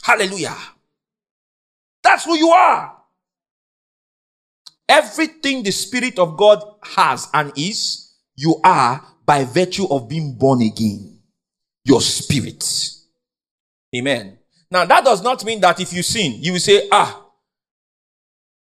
[0.02, 0.56] Hallelujah.
[2.02, 2.96] That's who you are.
[4.88, 10.62] Everything the Spirit of God has and is, you are by virtue of being born
[10.62, 11.20] again.
[11.84, 12.64] Your spirit.
[13.94, 14.38] Amen.
[14.70, 17.26] Now that does not mean that if you sin, you will say, ah,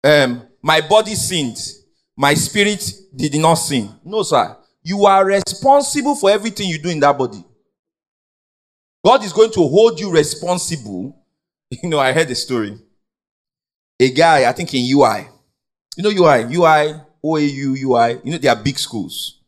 [0.04, 1.58] um, my body sinned,
[2.16, 3.90] my spirit did not sin.
[4.04, 4.56] No, sir.
[4.82, 7.44] You are responsible for everything you do in that body.
[9.04, 11.18] God is going to hold you responsible.
[11.82, 12.78] You know, I heard a story.
[13.98, 15.26] A guy, I think in UI,
[15.96, 19.40] you know UI, UI, OAU, UI, you know, they are big schools.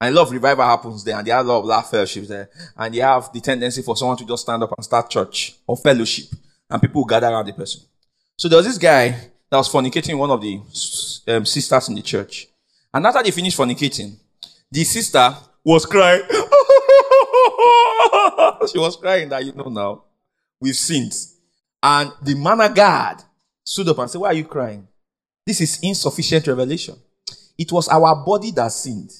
[0.00, 2.26] And a lot of revival happens there, and they have a lot of laugh fellowships
[2.26, 2.50] there.
[2.76, 5.76] And they have the tendency for someone to just stand up and start church or
[5.76, 6.26] fellowship,
[6.68, 7.82] and people gather around the person.
[8.36, 10.58] So there was this guy that was fornicating one of the
[11.28, 12.48] um, sisters in the church.
[12.94, 14.16] And after they finished fornicating,
[14.70, 16.22] the sister was crying.
[18.72, 20.04] she was crying that, you know, now
[20.58, 21.12] we've sinned.
[21.82, 23.22] And the man of God
[23.62, 24.88] stood up and said, Why are you crying?
[25.44, 26.94] This is insufficient revelation.
[27.58, 29.12] It was our body that sinned.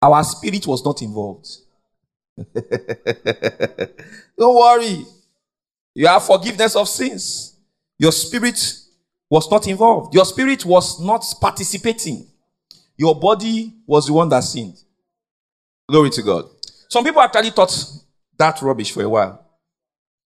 [0.00, 1.46] Our spirit was not involved.
[4.38, 5.04] Don't worry.
[5.94, 7.58] You have forgiveness of sins.
[7.98, 8.85] Your spirit
[9.28, 10.14] was not involved.
[10.14, 12.26] Your spirit was not participating.
[12.96, 14.76] Your body was the one that sinned.
[15.88, 16.44] Glory to God.
[16.88, 17.72] Some people actually thought
[18.38, 19.44] that rubbish for a while.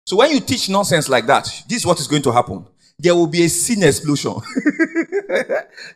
[0.06, 2.66] So when you teach nonsense like that, this is what is going to happen
[2.98, 4.34] there will be a sin explosion.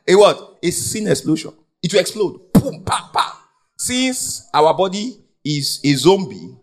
[0.08, 0.60] a what?
[0.62, 1.54] A sin explosion.
[1.82, 2.54] It will explode.
[2.54, 3.42] Boom, pa, pa.
[3.78, 6.58] Since our body is a zombie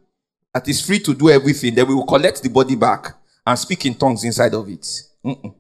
[0.53, 3.15] that is free to do everything, then we will collect the body back
[3.47, 4.83] and speak in tongues inside of it.
[5.25, 5.55] Mm-mm.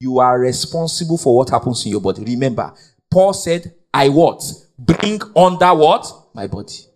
[0.00, 2.24] You are responsible for what happens in your body.
[2.24, 2.72] Remember,
[3.10, 4.42] Paul said, I what?
[4.78, 6.06] Bring under what?
[6.34, 6.86] My body.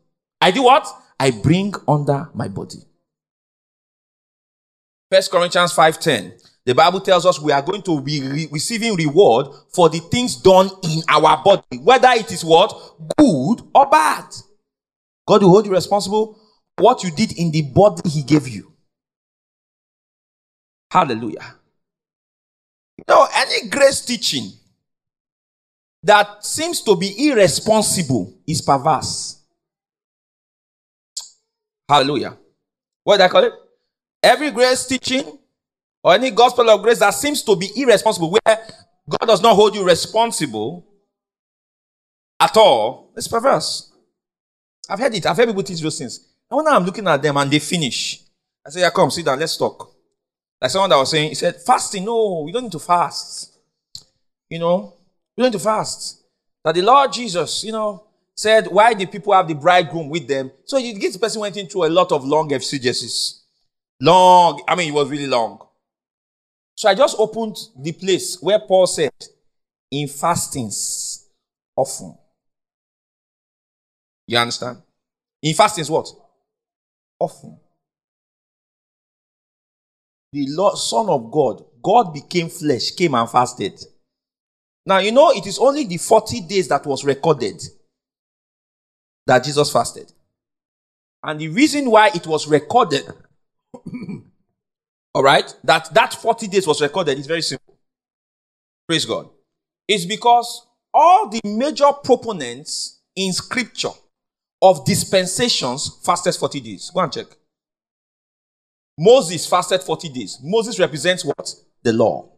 [0.40, 0.86] I do what?
[1.18, 2.78] I bring under my body.
[5.10, 6.32] First Corinthians 5:10.
[6.64, 10.36] The Bible tells us we are going to be re- receiving reward for the things
[10.36, 12.70] done in our body, whether it is what?
[13.18, 14.26] Good or bad.
[15.26, 16.38] God will hold you responsible
[16.78, 18.72] what you did in the body He gave you.
[20.90, 21.56] Hallelujah.
[23.09, 24.52] Know, any grace teaching
[26.02, 29.42] that seems to be irresponsible is perverse.
[31.88, 32.37] Hallelujah.
[33.05, 33.52] What did I call it?
[34.22, 35.38] Every grace teaching
[36.02, 38.59] or any gospel of grace that seems to be irresponsible, where
[39.09, 40.87] God does not hold you responsible
[42.40, 43.92] at all, it's perverse.
[44.88, 45.26] I've heard it.
[45.26, 46.28] I've heard people teach those things.
[46.50, 48.20] And when I'm looking at them and they finish,
[48.66, 49.91] I say, yeah, come, sit down, let's talk.
[50.62, 53.59] Like someone that was saying, he said, fasting, no, we don't need to fast.
[54.48, 54.94] You know,
[55.37, 56.22] we don't need to fast.
[56.64, 58.05] That the Lord Jesus, you know,
[58.37, 60.53] said, why did people have the bridegroom with them?
[60.64, 63.42] So you get the person went into a lot of long exegesis.
[64.01, 65.66] Long, I mean, it was really long.
[66.77, 69.11] So I just opened the place where Paul said,
[69.90, 71.27] in fastings,
[71.75, 72.16] Often.
[74.27, 74.79] You understand?
[75.42, 76.09] In fastings what?
[77.18, 77.59] Often.
[80.32, 83.78] The Lord, Son of God, God became flesh, came and fasted.
[84.86, 87.62] Now, you know, it is only the 40 days that was recorded
[89.26, 90.12] that Jesus fasted.
[91.22, 93.04] And the reason why it was recorded,
[95.14, 97.78] all right, that that 40 days was recorded is very simple.
[98.88, 99.28] Praise God.
[99.86, 103.90] It's because all the major proponents in scripture
[104.60, 106.90] of dispensations fasted 40 days.
[106.92, 107.26] Go and check.
[108.98, 110.38] Moses fasted 40 days.
[110.42, 111.55] Moses represents what?
[111.83, 112.28] The law.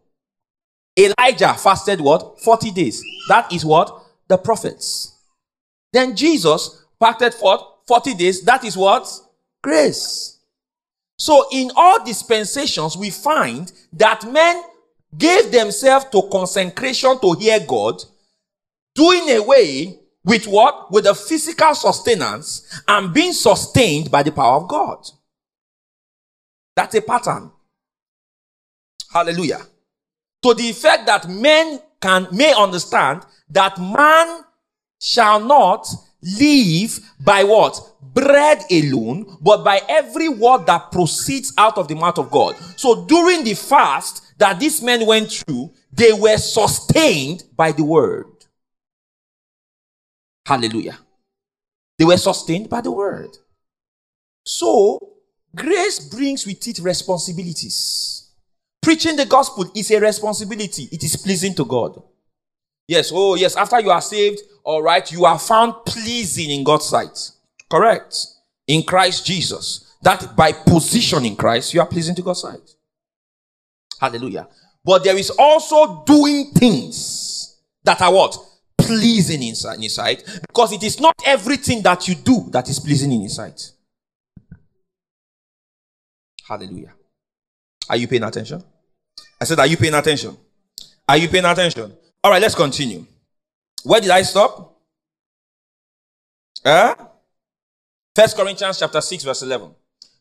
[0.96, 2.40] Elijah fasted what?
[2.40, 3.02] 40 days.
[3.28, 4.02] That is what?
[4.28, 5.18] The prophets.
[5.92, 8.42] Then Jesus fasted for 40 days.
[8.42, 9.08] That is what?
[9.62, 10.40] Grace.
[11.18, 14.62] So in all dispensations, we find that men
[15.16, 18.02] gave themselves to consecration to hear God,
[18.94, 20.90] doing away with what?
[20.90, 25.08] With the physical sustenance and being sustained by the power of God.
[26.76, 27.50] That's a pattern.
[29.12, 29.62] Hallelujah.
[30.42, 34.42] To the effect that men can may understand that man
[35.00, 35.86] shall not
[36.22, 37.80] live by what?
[38.00, 42.56] Bread alone, but by every word that proceeds out of the mouth of God.
[42.76, 48.26] So during the fast that these men went through, they were sustained by the word.
[50.46, 50.98] Hallelujah.
[51.98, 53.30] They were sustained by the word.
[54.44, 55.13] So,
[55.54, 58.30] grace brings with it responsibilities.
[58.82, 60.88] Preaching the gospel is a responsibility.
[60.92, 62.02] It is pleasing to God.
[62.86, 66.86] Yes, oh yes, after you are saved, all right, you are found pleasing in God's
[66.86, 67.30] sight.
[67.70, 68.26] Correct.
[68.66, 69.94] In Christ Jesus.
[70.02, 72.74] That by position in Christ, you are pleasing to God's sight.
[73.98, 74.48] Hallelujah.
[74.84, 78.36] But there is also doing things that are what?
[78.76, 80.22] Pleasing in his sight.
[80.46, 83.70] Because it is not everything that you do that is pleasing in his sight.
[86.54, 86.94] Hallelujah.
[87.88, 88.62] Are you paying attention?
[89.40, 90.36] I said, Are you paying attention?
[91.08, 91.92] Are you paying attention?
[92.22, 93.04] All right, let's continue.
[93.82, 94.78] Where did I stop?
[96.64, 96.94] Huh?
[98.14, 99.74] First Corinthians chapter 6, verse 11.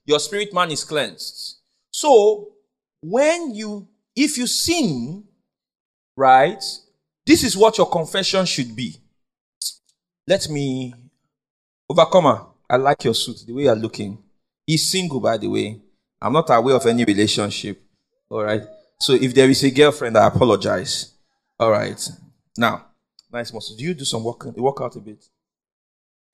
[0.06, 1.60] Your spirit man is cleansed.
[1.92, 2.50] So,
[3.04, 5.24] when you, if you sin,
[6.18, 6.62] right,
[7.28, 8.96] this is what your confession should be.
[10.28, 10.96] Let me,
[11.88, 14.18] overcomer, I like your suit, the way you're looking.
[14.66, 15.80] He's single, by the way.
[16.24, 17.84] I'm not aware of any relationship.
[18.30, 18.62] All right.
[18.98, 21.14] So if there is a girlfriend, I apologize.
[21.60, 22.10] All right.
[22.58, 22.86] Now,
[23.30, 23.78] nice muscles.
[23.78, 24.46] Do you do some work?
[24.46, 25.26] Work out a bit.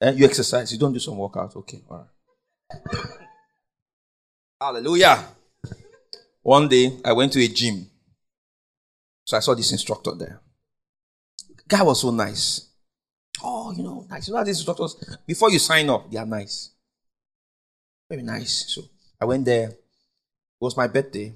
[0.00, 0.72] And You exercise.
[0.72, 1.56] You don't do some workout.
[1.56, 1.82] Okay.
[1.90, 2.96] All right.
[4.60, 5.26] Hallelujah.
[6.42, 7.90] One day I went to a gym.
[9.24, 10.40] So I saw this instructor there.
[11.66, 12.68] Guy was so nice.
[13.42, 14.28] Oh, you know, nice.
[14.28, 16.70] You know these instructors, before you sign up, they are nice.
[18.08, 18.66] Very nice.
[18.68, 18.82] So
[19.20, 19.68] I went there.
[19.68, 19.76] It
[20.60, 21.32] was my birthday.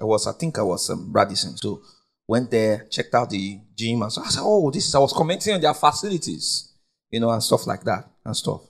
[0.00, 1.56] I was, I think I was um, Radisson.
[1.56, 1.82] So
[2.26, 5.12] went there, checked out the gym, and so I said, "Oh, this is." I was
[5.12, 6.72] commenting on their facilities,
[7.10, 8.62] you know, and stuff like that and stuff.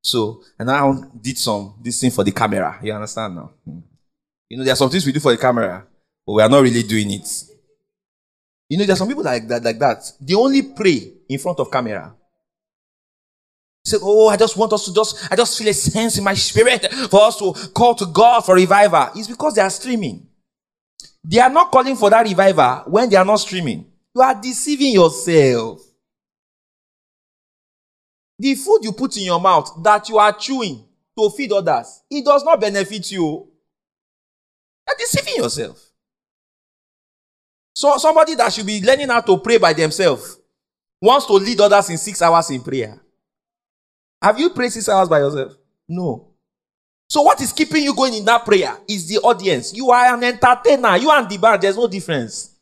[0.00, 2.78] So, and I did some this thing for the camera.
[2.82, 3.50] You understand now?
[3.64, 3.78] Hmm.
[4.48, 5.86] You know, there are some things we do for the camera,
[6.26, 7.28] but we are not really doing it.
[8.68, 10.12] You know, there are some people like that, like that.
[10.20, 12.14] They only pray in front of camera.
[13.84, 16.34] Say, oh, I just want us to just, I just feel a sense in my
[16.34, 19.08] spirit for us to call to God for revival.
[19.14, 20.26] It's because they are streaming.
[21.24, 23.86] They are not calling for that revival when they are not streaming.
[24.14, 25.80] You are deceiving yourself.
[28.38, 30.84] The food you put in your mouth that you are chewing
[31.18, 33.48] to feed others, it does not benefit you.
[34.86, 35.84] You're deceiving yourself.
[37.74, 40.38] So somebody that should be learning how to pray by themselves
[41.00, 43.00] wants to lead others in six hours in prayer.
[44.20, 45.52] Have you prayed six hours by yourself?
[45.88, 46.28] No.
[47.08, 49.74] So what is keeping you going in that prayer is the audience.
[49.74, 50.96] You are an entertainer.
[50.96, 52.54] You and the band, there's no difference.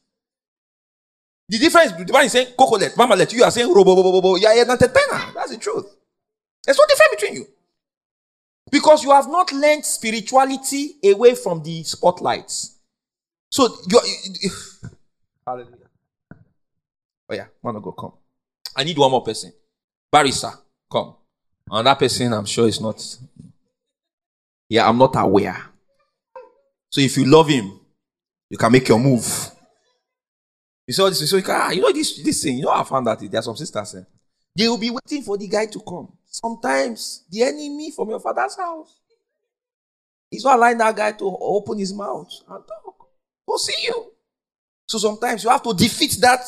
[1.48, 4.36] The difference, the one is saying cocolet, mama let you are saying robo, robo, robo.
[4.36, 5.32] You are an entertainer.
[5.34, 5.86] That's the truth.
[6.64, 7.46] There's no difference between you.
[8.70, 12.78] Because you have not learned spirituality away from the spotlights.
[13.50, 14.00] So you,
[14.40, 14.50] you
[15.46, 15.86] hallelujah.
[17.28, 18.12] Oh yeah, wanna go come.
[18.74, 19.52] I need one more person.
[20.10, 20.50] Barrister,
[20.90, 21.14] come.
[21.70, 23.00] And that person, I'm sure is not
[24.68, 25.64] yeah, I'm not aware.
[26.90, 27.78] So if you love him,
[28.50, 29.24] you can make your move.
[30.86, 33.18] You saw this, you, ah, you know this, this thing, you know I found that
[33.18, 34.02] there are some sisters eh?
[34.54, 36.12] They will be waiting for the guy to come.
[36.26, 39.00] Sometimes the enemy from your father's house
[40.30, 43.08] is not allowing that guy to open his mouth and talk.
[43.48, 44.12] Go see you.
[44.88, 46.40] So sometimes you have to defeat that,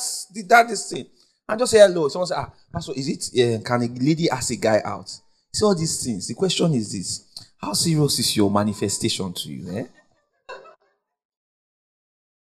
[0.49, 1.07] that this thing.
[1.49, 2.09] And just say hello.
[2.09, 5.09] Someone say, ah, Pastor, is it, uh, can a lady ask a guy out?
[5.53, 6.29] See all these things.
[6.29, 9.79] The question is this How serious is your manifestation to you?
[9.79, 9.85] Eh?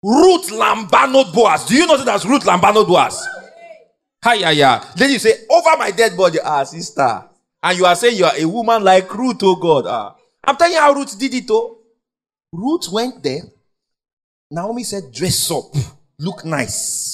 [0.01, 1.65] Ruth Lambano Boaz.
[1.65, 3.25] Do you know that that's Ruth Lambano Boaz?
[4.23, 4.83] Hi, yeah, yeah.
[4.95, 7.25] Then you say, over my dead body, ah, sister.
[7.61, 9.85] And you are saying you are a woman like Ruth, oh God.
[9.85, 10.15] Ah.
[10.43, 11.77] I'm telling you how Ruth did it, oh.
[12.51, 13.41] Ruth went there.
[14.51, 15.65] Naomi said, dress up,
[16.19, 17.12] look nice.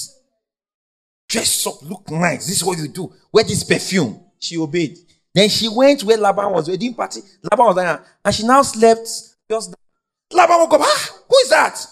[1.30, 2.48] Dress up, look nice.
[2.48, 3.12] This is what you do.
[3.32, 4.20] Wear this perfume.
[4.40, 4.98] She obeyed.
[5.32, 7.20] Then she went where Laban was wedding party.
[7.44, 9.08] Laban was there, and she now slept
[9.48, 9.72] just.
[10.32, 10.80] Laban woke up.
[10.82, 11.86] Ah, who is that?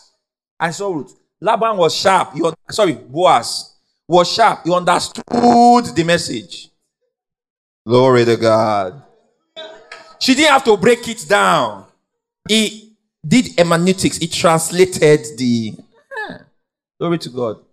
[0.59, 1.15] I saw Ruth.
[1.41, 2.35] Laban was sharp.
[2.35, 3.77] He, sorry, Boaz
[4.09, 4.65] was sharp.
[4.65, 6.71] He understood the message.
[7.87, 9.05] Glory to God.
[10.19, 11.87] She didn't have to break it down.
[12.49, 14.17] He did hermeneutics.
[14.17, 15.75] He translated the.
[16.99, 17.68] Glory to God.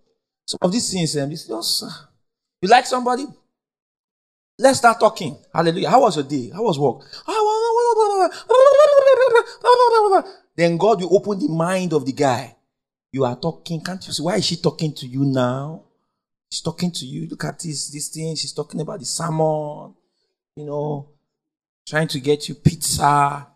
[0.46, 1.90] Some of these things, um, just, uh,
[2.62, 3.26] you like somebody?
[4.58, 5.36] Let's start talking.
[5.52, 5.90] Hallelujah.
[5.90, 6.50] How was your day?
[6.50, 7.04] How was work?
[10.56, 12.56] Then God will open the mind of the guy.
[13.12, 13.82] You are talking.
[13.82, 14.22] Can't you see?
[14.22, 15.82] Why is she talking to you now?
[16.50, 17.26] She's talking to you.
[17.28, 18.34] Look at this, this thing.
[18.36, 19.94] She's talking about the salmon.
[20.54, 21.08] You know,
[21.86, 23.46] trying to get you pizza.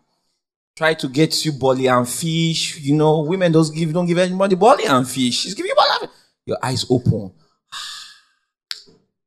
[0.75, 2.79] Try to get you boli and fish.
[2.79, 5.39] You know, women don't give don't give anybody boli and fish.
[5.39, 6.11] She's giving you boli.
[6.45, 7.31] Your eyes open.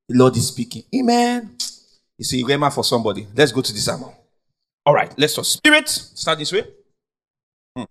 [0.09, 0.83] The Lord is speaking.
[0.95, 1.57] Amen.
[2.19, 3.27] You see, you came out for somebody.
[3.35, 4.11] Let's go to the sermon.
[4.87, 5.45] All right, let's talk.
[5.45, 6.65] Spirit, start this way.
[7.77, 7.85] Hmm.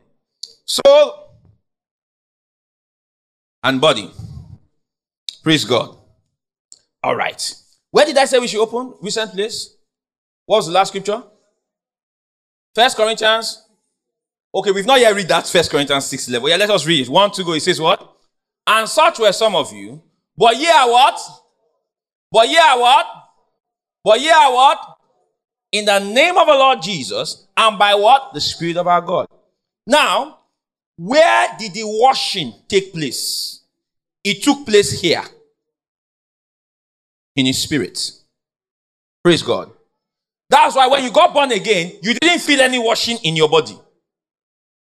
[0.66, 1.38] Soul
[3.64, 4.12] and body.
[5.42, 5.98] Praise God.
[7.02, 7.56] All right.
[7.92, 8.94] Where did I say we should open?
[9.02, 9.76] Recent place.
[10.46, 11.24] What was the last scripture?
[12.76, 13.68] First Corinthians.
[14.56, 16.50] Okay, we've not yet read that First Corinthians 6 11.
[16.50, 17.10] Yeah, let us read it.
[17.10, 17.54] One two, go.
[17.54, 18.13] It says what?
[18.66, 20.02] And such were some of you.
[20.38, 21.20] But ye are what?
[22.32, 23.06] But ye are what?
[24.04, 24.98] But ye are what?
[25.72, 28.34] In the name of the Lord Jesus, and by what?
[28.34, 29.28] The Spirit of our God.
[29.86, 30.40] Now,
[30.98, 33.62] where did the washing take place?
[34.24, 35.24] It took place here.
[37.36, 38.12] In his spirit.
[39.24, 39.72] Praise God.
[40.50, 43.78] That's why when you got born again, you didn't feel any washing in your body.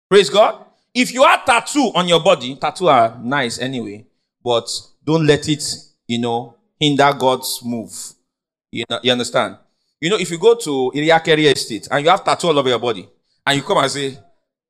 [0.09, 0.65] Praise God.
[1.01, 4.05] If you have tattoo on your body, tattoo are nice anyway,
[4.43, 4.69] but
[5.05, 5.63] don't let it,
[6.09, 7.93] you know, hinder God's move.
[8.73, 9.59] You, know, you understand?
[10.01, 12.81] You know, if you go to Iriakeri Estate and you have tattoo all over your
[12.81, 13.09] body,
[13.47, 14.19] and you come and say,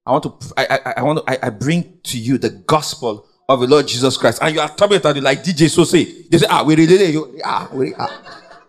[0.04, 3.26] I want to, I, I, I want to, I, I, bring to you the gospel
[3.48, 6.36] of the Lord Jesus Christ, and you are talking it like DJ so say, they
[6.36, 8.60] say, ah, we really, you, ah, we, ah.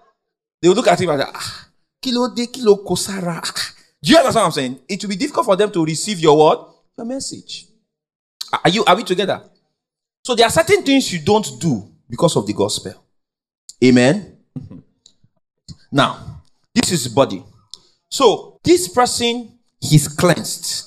[0.62, 1.68] They will look at him and say, ah,
[2.02, 3.42] kilo de kilo kosara.
[3.44, 3.74] Ah.
[4.02, 4.80] Do you understand what I'm saying?
[4.88, 6.66] It will be difficult for them to receive your word,
[7.00, 7.68] your message.
[8.64, 9.42] Are you, are we together?
[10.24, 12.94] So there are certain things you don't do because of the gospel.
[13.84, 14.38] Amen.
[15.92, 16.44] Now,
[16.76, 17.44] this is body.
[18.12, 20.86] So this person is cleansed.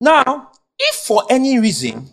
[0.00, 2.08] Now, if for any reason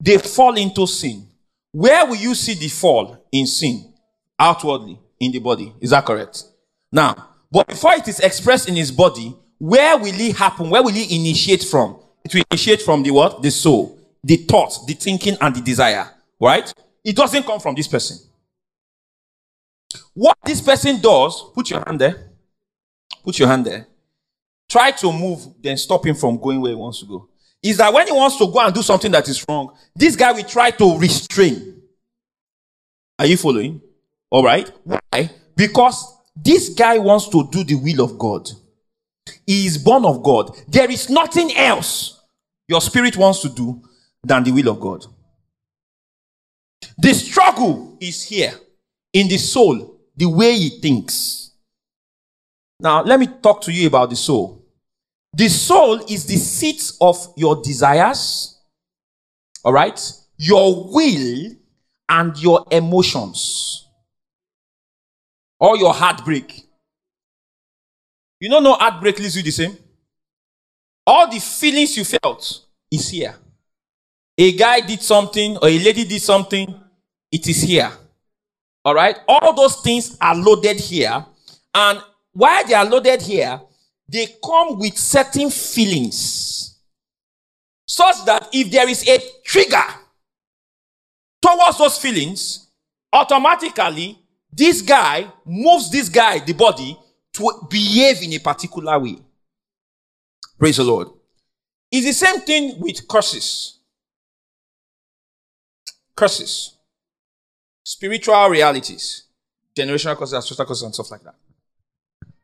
[0.00, 1.28] they fall into sin,
[1.70, 3.94] where will you see the fall in sin?
[4.36, 5.72] Outwardly in the body.
[5.80, 6.42] Is that correct?
[6.90, 10.68] Now, but before it is expressed in his body, where will it happen?
[10.68, 11.98] Where will he initiate from?
[12.22, 13.42] It will initiate from the what?
[13.42, 16.06] The soul, the thought, the thinking, and the desire.
[16.38, 16.70] Right?
[17.02, 18.18] It doesn't come from this person.
[20.12, 22.30] What this person does, put your hand there.
[23.22, 23.86] Put your hand there.
[24.68, 27.28] Try to move, then stop him from going where he wants to go.
[27.62, 30.32] Is that when he wants to go and do something that is wrong, this guy
[30.32, 31.80] will try to restrain.
[33.18, 33.80] Are you following?
[34.28, 34.70] All right.
[34.84, 35.30] Why?
[35.56, 38.50] Because this guy wants to do the will of God.
[39.46, 40.56] He is born of God.
[40.68, 42.20] There is nothing else
[42.66, 43.82] your spirit wants to do
[44.22, 45.04] than the will of God.
[46.98, 48.54] The struggle is here
[49.12, 51.52] in the soul, the way he thinks.
[52.80, 54.64] Now, let me talk to you about the soul.
[55.32, 58.60] The soul is the seat of your desires,
[59.64, 61.52] all right, your will,
[62.08, 63.88] and your emotions,
[65.58, 66.63] or your heartbreak.
[68.44, 69.74] You don't know heartbreak leaves you the same?
[71.06, 73.34] All the feelings you felt is here.
[74.36, 76.78] A guy did something or a lady did something,
[77.32, 77.90] it is here.
[78.84, 79.16] All right?
[79.26, 81.24] All those things are loaded here.
[81.74, 82.02] And
[82.34, 83.62] while they are loaded here,
[84.06, 86.78] they come with certain feelings.
[87.86, 89.86] Such that if there is a trigger
[91.40, 92.68] towards those feelings,
[93.10, 94.18] automatically
[94.52, 96.98] this guy moves this guy, the body,
[97.34, 99.18] to behave in a particular way.
[100.58, 101.08] Praise the Lord.
[101.90, 103.78] It's the same thing with curses.
[106.16, 106.74] Curses.
[107.84, 109.24] spiritual realities,
[109.76, 111.34] generational curses, ancestral causes, and stuff like that.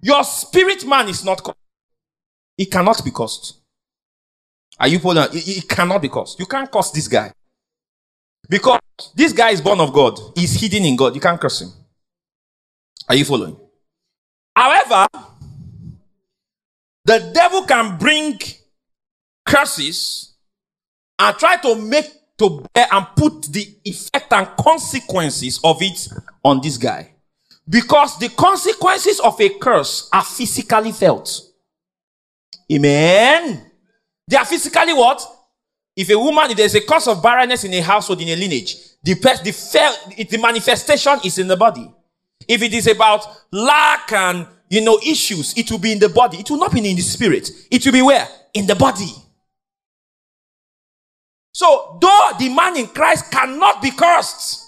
[0.03, 1.57] Your spirit man is not cursed.
[2.57, 3.59] It cannot be cursed.
[4.79, 5.29] Are you following?
[5.33, 6.39] It, it cannot be cursed.
[6.39, 7.33] You can't curse this guy.
[8.49, 8.81] Because
[9.15, 10.19] this guy is born of God.
[10.35, 11.15] He's hidden in God.
[11.15, 11.71] You can't curse him.
[13.09, 13.57] Are you following?
[14.91, 15.09] However,
[17.05, 18.39] the devil can bring
[19.47, 20.35] curses
[21.19, 22.07] and try to make
[22.39, 26.09] to bear and put the effect and consequences of it
[26.43, 27.13] on this guy.
[27.69, 31.41] Because the consequences of a curse are physically felt.
[32.73, 33.71] Amen.
[34.27, 35.23] They are physically what?
[35.95, 38.77] If a woman, if there's a cause of barrenness in a household, in a lineage,
[39.03, 41.93] the, the, the manifestation is in the body.
[42.49, 46.39] If it is about lack and, you know, issues, it will be in the body.
[46.39, 47.51] It will not be in the spirit.
[47.71, 48.27] It will be where?
[48.55, 49.13] In the body.
[51.53, 54.65] So, though the man in Christ cannot be cursed,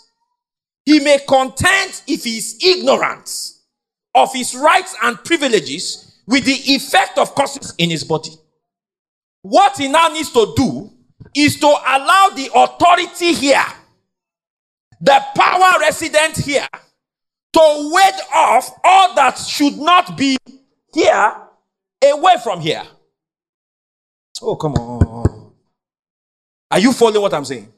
[0.85, 3.31] he may contend if he is ignorant
[4.15, 8.33] of his rights and privileges with the effect of curses in his body.
[9.43, 10.91] What he now needs to do
[11.35, 13.65] is to allow the authority here,
[15.01, 16.67] the power resident here,
[17.53, 20.37] to ward off all that should not be
[20.95, 21.35] here
[22.03, 22.83] away from here.
[24.41, 25.53] Oh, come on.
[26.71, 27.71] Are you following what I'm saying?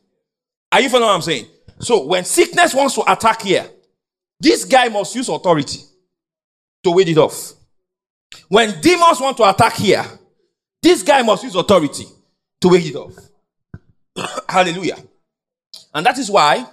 [0.71, 1.47] Are you following what I'm saying?
[1.81, 3.69] So, when sickness wants to attack here,
[4.41, 5.81] this guy must use authority
[6.83, 7.53] to ward it off.
[8.49, 10.05] When demons want to attack here,
[10.81, 12.05] this guy must use authority
[12.61, 13.13] to ward it off.
[14.49, 14.97] Hallelujah.
[15.93, 16.65] And that is why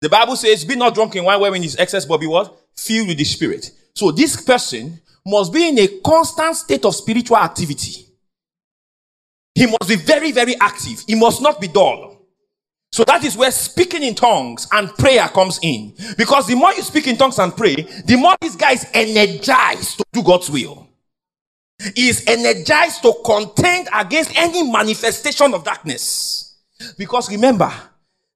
[0.00, 2.58] the Bible says, be not drunk in wine wherein is excess, but be what?
[2.76, 3.70] Filled with the Spirit.
[3.94, 8.06] So this person must be in a constant state of spiritual activity.
[9.54, 11.02] He must be very, very active.
[11.06, 12.16] He must not be dull.
[12.92, 15.94] So that is where speaking in tongues and prayer comes in.
[16.16, 17.74] Because the more you speak in tongues and pray,
[18.04, 20.88] the more this guy is energized to do God's will.
[21.94, 26.58] He is energized to contend against any manifestation of darkness.
[26.98, 27.72] Because remember,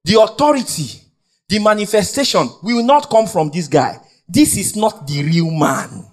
[0.05, 1.01] the authority
[1.49, 3.99] the manifestation will not come from this guy.
[4.29, 6.07] This is not the real man.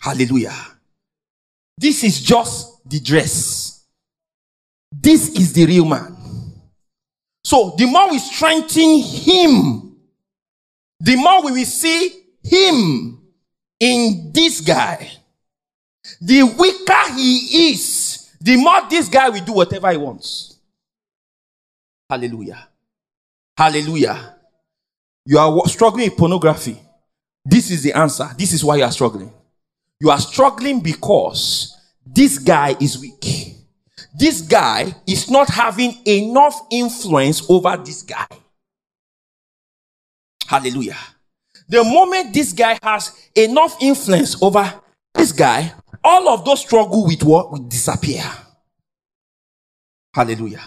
[0.00, 0.54] Hallelujah.
[1.76, 3.84] This is just the dress.
[4.90, 6.16] This is the real man.
[7.44, 9.96] So the more we strengthen him,
[11.00, 13.20] the more we will see him
[13.78, 15.10] in this guy.
[16.20, 20.56] The weaker he is, the more this guy will do whatever he wants.
[22.08, 22.67] Hallelujah.
[23.58, 24.36] Hallelujah.
[25.26, 26.80] You are struggling with pornography.
[27.44, 28.28] This is the answer.
[28.38, 29.32] This is why you are struggling.
[29.98, 33.56] You are struggling because this guy is weak.
[34.16, 38.28] This guy is not having enough influence over this guy.
[40.46, 40.96] Hallelujah.
[41.68, 44.72] The moment this guy has enough influence over
[45.14, 45.72] this guy,
[46.04, 48.22] all of those struggle with what will disappear.
[50.14, 50.62] Hallelujah.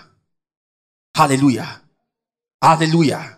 [1.15, 1.81] Hallelujah.
[2.61, 3.37] Hallelujah.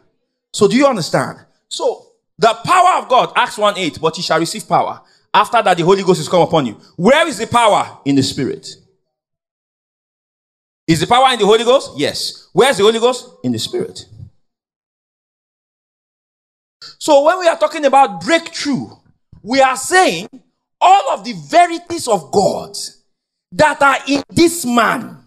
[0.51, 1.39] So do you understand?
[1.69, 2.07] So
[2.37, 5.01] the power of God, Acts 1 8, but you shall receive power.
[5.33, 6.73] After that, the Holy Ghost is come upon you.
[6.95, 7.99] Where is the power?
[8.05, 8.67] In the Spirit.
[10.87, 11.91] Is the power in the Holy Ghost?
[11.95, 12.49] Yes.
[12.53, 13.29] Where's the Holy Ghost?
[13.43, 14.05] In the Spirit.
[16.99, 18.87] So when we are talking about breakthrough,
[19.41, 20.27] we are saying
[20.79, 22.75] all of the verities of God
[23.53, 25.22] that are in this man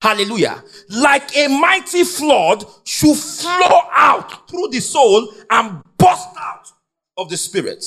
[0.00, 0.62] Hallelujah.
[0.90, 6.70] Like a mighty flood should flow out through the soul and burst out
[7.16, 7.82] of the spirit.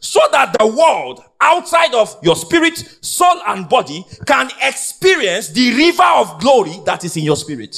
[0.00, 6.02] So that the world outside of your spirit, soul, and body can experience the river
[6.02, 7.76] of glory that is in your spirit.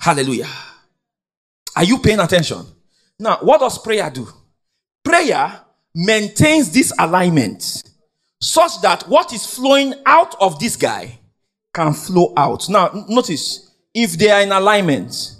[0.00, 0.48] Hallelujah.
[1.76, 2.64] Are you paying attention?
[3.18, 4.26] Now, what does prayer do?
[5.02, 5.60] Prayer
[5.94, 7.82] maintains this alignment
[8.44, 11.18] such that what is flowing out of this guy
[11.72, 12.68] can flow out.
[12.68, 15.36] Now, notice if they are in alignment,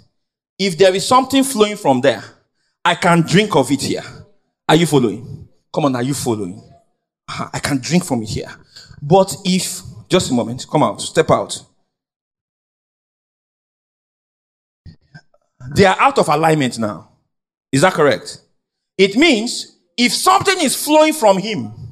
[0.57, 2.23] if there is something flowing from there,
[2.83, 4.03] I can drink of it here.
[4.67, 5.47] Are you following?
[5.73, 6.57] Come on, are you following?
[7.27, 8.49] Uh-huh, I can drink from it here.
[9.01, 11.61] But if, just a moment, come out, step out.
[15.75, 17.09] They are out of alignment now.
[17.71, 18.39] Is that correct?
[18.97, 21.84] It means if something is flowing from him,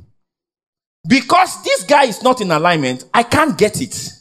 [1.08, 4.12] because this guy is not in alignment, I can't get it.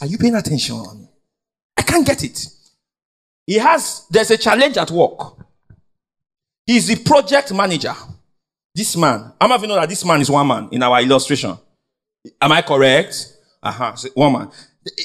[0.00, 1.08] Are you paying attention?
[1.76, 2.46] I can't get it.
[3.46, 5.36] He has, there's a challenge at work.
[6.66, 7.94] He's the project manager.
[8.74, 11.56] This man, I'm having know that this man is one man in our illustration.
[12.40, 13.36] Am I correct?
[13.62, 13.94] Uh-huh.
[13.94, 14.48] So, woman.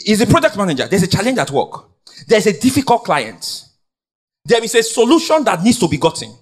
[0.05, 0.87] Is a project manager.
[0.87, 1.85] There's a challenge at work.
[2.27, 3.65] There's a difficult client.
[4.45, 6.33] There is a solution that needs to be gotten.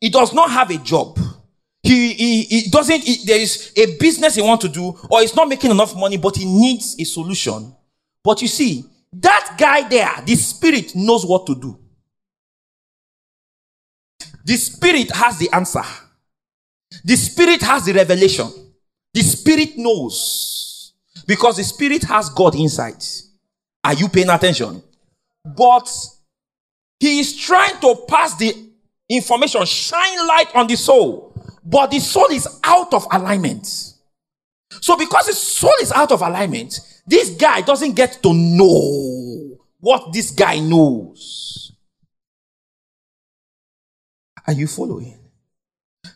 [0.00, 1.18] He does not have a job.
[1.82, 5.34] He, he, he doesn't, he, there is a business he wants to do, or he's
[5.34, 7.74] not making enough money, but he needs a solution.
[8.22, 11.78] But you see, that guy there, the spirit knows what to do.
[14.44, 15.82] The spirit has the answer.
[17.04, 18.48] The spirit has the revelation.
[19.12, 20.92] The spirit knows.
[21.26, 23.04] Because the spirit has God inside.
[23.84, 24.82] Are you paying attention?
[25.44, 25.92] But
[27.00, 28.54] he is trying to pass the
[29.08, 31.31] information, shine light on the soul
[31.64, 33.66] but the soul is out of alignment.
[34.80, 40.12] So, because the soul is out of alignment, this guy doesn't get to know what
[40.12, 41.72] this guy knows.
[44.46, 45.18] Are you following?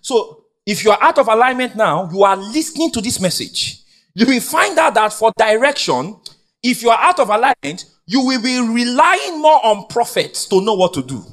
[0.00, 3.82] So, if you are out of alignment now, you are listening to this message.
[4.14, 6.16] You will find out that for direction,
[6.62, 10.74] if you are out of alignment, you will be relying more on prophets to know
[10.74, 11.24] what to do.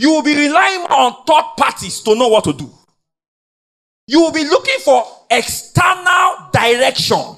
[0.00, 2.70] You will be relying on third parties to know what to do.
[4.06, 7.36] You will be looking for external direction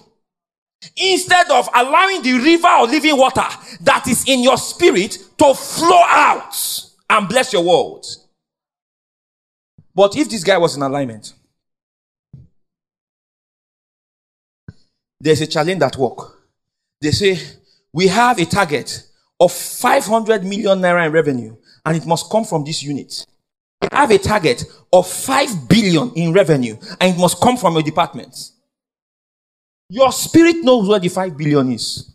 [0.96, 3.48] instead of allowing the river or living water
[3.80, 6.54] that is in your spirit to flow out
[7.10, 8.06] and bless your world.
[9.92, 11.32] But if this guy was in alignment,
[15.18, 16.46] there's a challenge at work.
[17.00, 17.40] They say,
[17.92, 19.04] we have a target
[19.40, 23.26] of 500 million naira in revenue and it must come from this unit.
[23.82, 27.82] You have a target of 5 billion in revenue and it must come from your
[27.82, 28.34] department.
[29.88, 32.14] Your spirit knows where the 5 billion is.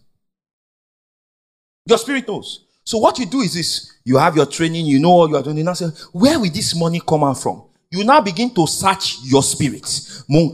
[1.85, 2.65] Your spirit knows.
[2.83, 3.93] So what you do is this.
[4.05, 5.63] You have your training, you know what you are doing.
[5.63, 7.63] Now say, where will this money come from?
[7.91, 9.83] You now begin to search your spirit.
[9.83, 10.51] As you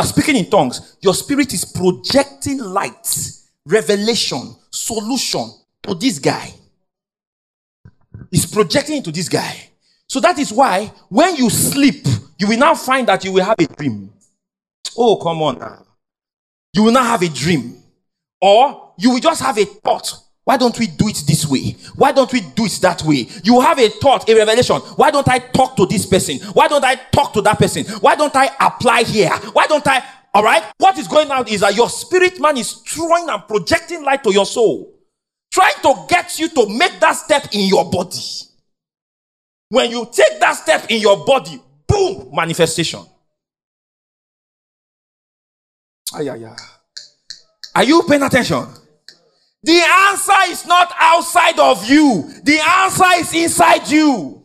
[0.00, 3.32] are speaking in tongues, your spirit is projecting light,
[3.66, 4.54] revelation,
[4.88, 5.50] solution
[5.82, 6.52] to this guy.
[8.32, 9.70] Is projecting into this guy.
[10.06, 12.06] So that is why when you sleep,
[12.38, 14.10] you will now find that you will have a dream.
[14.96, 15.84] Oh, come on now.
[16.72, 17.76] You will not have a dream.
[18.40, 20.12] Or you will just have a thought.
[20.44, 21.76] Why don't we do it this way?
[21.94, 23.28] Why don't we do it that way?
[23.44, 24.76] You have a thought, a revelation.
[24.96, 26.38] Why don't I talk to this person?
[26.54, 27.84] Why don't I talk to that person?
[28.00, 29.30] Why don't I apply here?
[29.52, 30.02] Why don't I
[30.34, 30.62] all right.
[30.78, 34.32] What is going on is that your spirit man is throwing and projecting light to
[34.32, 34.94] your soul,
[35.52, 38.20] trying to get you to make that step in your body.
[39.70, 43.00] When you take that step in your body, boom, manifestation.
[46.14, 46.56] Ay, ay, ay.
[47.74, 48.66] Are you paying attention?
[49.62, 52.30] The answer is not outside of you.
[52.44, 54.42] The answer is inside you.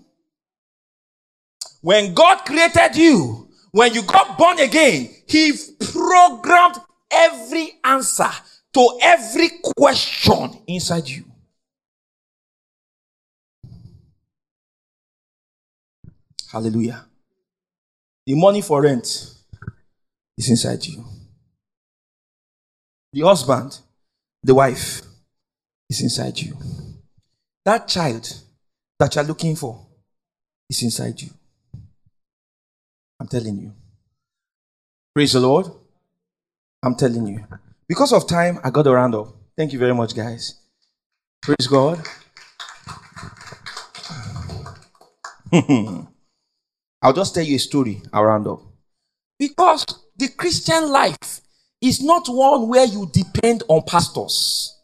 [1.82, 6.78] When God created you, when you got born again, he programmed
[7.12, 8.30] every answer
[8.74, 11.26] to every question inside you.
[16.52, 17.06] Hallelujah.
[18.26, 19.06] The money for rent
[20.38, 21.04] is inside you.
[23.12, 23.80] The husband,
[24.44, 25.02] the wife
[25.90, 26.58] is inside you.
[27.66, 28.32] That child
[29.00, 29.86] that you're looking for
[30.70, 31.30] is inside you.
[33.20, 33.74] I'm telling you.
[35.16, 35.68] Praise the Lord.
[36.82, 37.46] I'm telling you.
[37.88, 39.28] Because of time, I got a round up.
[39.56, 40.60] Thank you very much, guys.
[41.40, 42.02] Praise God.
[47.02, 48.02] I'll just tell you a story.
[48.12, 48.62] I'll round up.
[49.38, 49.86] Because
[50.18, 51.42] the Christian life
[51.80, 54.76] is not one where you depend on pastors.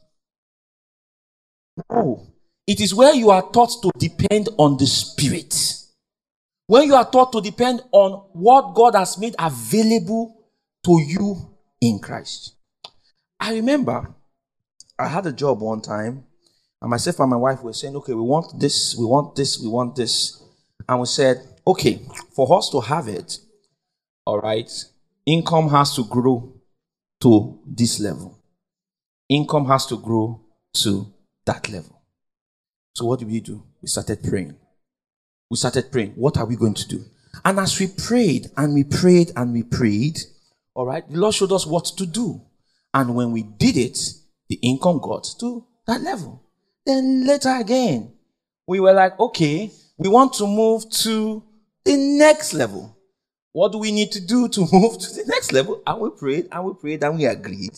[1.90, 2.28] No.
[2.68, 5.79] It is where you are taught to depend on the Spirit.
[6.70, 10.36] When you are taught to depend on what God has made available
[10.86, 12.54] to you in Christ.
[13.40, 14.14] I remember
[15.00, 16.26] I had a job one time,
[16.80, 19.68] and myself and my wife were saying, okay, we want this, we want this, we
[19.68, 20.44] want this.
[20.88, 22.06] And we said, okay,
[22.36, 23.40] for us to have it,
[24.24, 24.70] all right,
[25.26, 26.54] income has to grow
[27.22, 28.38] to this level.
[29.28, 30.40] Income has to grow
[30.84, 31.12] to
[31.48, 32.00] that level.
[32.94, 33.64] So what did we do?
[33.82, 34.56] We started praying
[35.50, 36.12] we started praying.
[36.16, 37.04] What are we going to do?
[37.44, 40.20] And as we prayed and we prayed and we prayed,
[40.76, 42.42] all right, the Lord showed us what to do.
[42.94, 43.98] And when we did it,
[44.48, 46.42] the income got to that level.
[46.86, 48.14] Then later again,
[48.68, 51.44] we were like, okay, we want to move to
[51.84, 52.96] the next level.
[53.52, 55.82] What do we need to do to move to the next level?
[55.86, 57.78] And we prayed and we prayed and we agreed.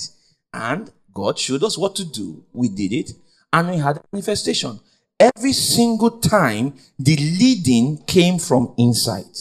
[0.54, 2.44] And God showed us what to do.
[2.54, 3.12] We did it
[3.54, 4.80] and we had manifestation
[5.22, 9.38] every single time the leading came from inside.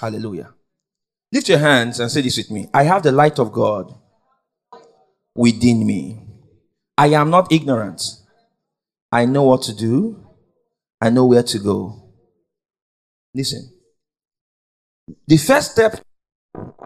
[0.00, 0.52] Hallelujah.
[1.32, 2.68] Lift your hands and say this with me.
[2.74, 3.94] I have the light of God
[5.34, 6.22] within me.
[6.98, 8.02] I am not ignorant.
[9.12, 10.24] I know what to do.
[11.00, 12.10] I know where to go.
[13.34, 13.72] Listen.
[15.26, 16.00] The first step,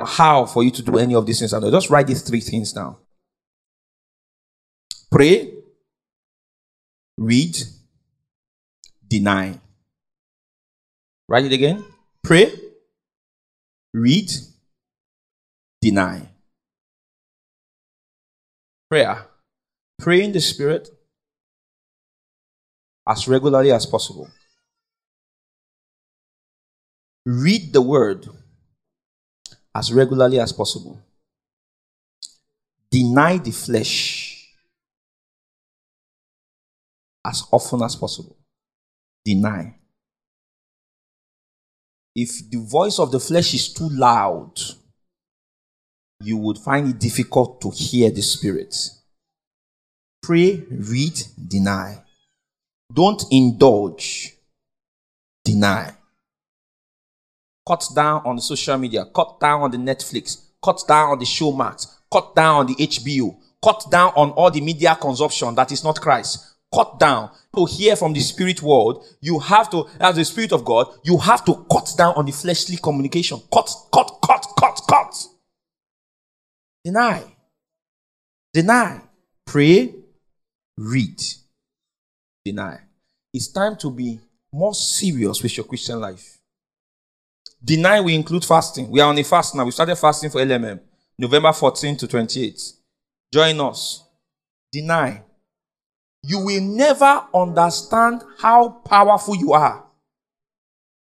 [0.05, 2.97] how for you to do any of these things, just write these three things down
[5.11, 5.53] pray,
[7.21, 7.55] read,
[9.07, 9.61] deny.
[11.29, 11.85] Write it again.
[12.25, 12.51] Pray,
[13.93, 14.31] read,
[15.81, 16.29] deny.
[18.89, 19.27] Prayer.
[19.99, 20.89] Pray in the Spirit
[23.07, 24.29] as regularly as possible.
[27.27, 28.27] Read the Word
[29.75, 30.99] as regularly as possible.
[32.91, 34.20] Deny the flesh
[37.25, 38.37] as often as possible.
[39.25, 39.77] Deny.
[42.15, 44.53] If the voice of the flesh is too loud,
[46.23, 48.75] you would find it difficult to hear the Spirit.
[50.23, 51.19] Pray, read,
[51.49, 52.03] deny.
[52.93, 54.35] Don't indulge,
[55.45, 55.95] deny.
[57.67, 61.25] Cut down on the social media, cut down on the Netflix, cut down on the
[61.25, 65.85] Showmax, cut down on the HBO, cut down on all the media consumption that is
[65.85, 66.50] not Christ.
[66.73, 67.31] Cut down.
[67.57, 71.19] To hear from the spirit world, you have to, as the spirit of God, you
[71.19, 73.41] have to cut down on the fleshly communication.
[73.53, 75.27] Cut, cut, cut, cut, cut.
[76.85, 77.25] Deny.
[78.55, 79.01] Deny.
[79.45, 79.95] Pray.
[80.77, 81.21] Read.
[82.45, 82.79] Deny.
[83.33, 84.21] It's time to be
[84.53, 86.39] more serious with your Christian life.
[87.63, 88.91] Deny we include fasting.
[88.91, 89.65] We are on a fast now.
[89.65, 90.81] We started fasting for LMM.
[91.19, 92.59] November 14 to 28.
[93.33, 94.05] Join us.
[94.73, 95.23] Deny.
[96.23, 99.85] You will never understand how powerful you are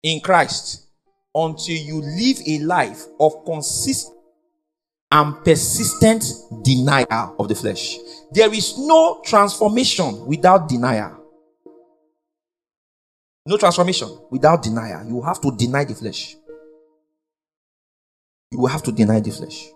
[0.03, 0.88] in Christ
[1.34, 4.16] until you live a life of consistent
[5.12, 6.24] and persistent
[6.64, 7.97] denial of the flesh.
[8.32, 11.18] There is no transformation without denial.
[13.45, 15.07] No transformation without denial.
[15.07, 16.36] You have to deny the flesh.
[18.51, 19.70] You will have to deny the flesh.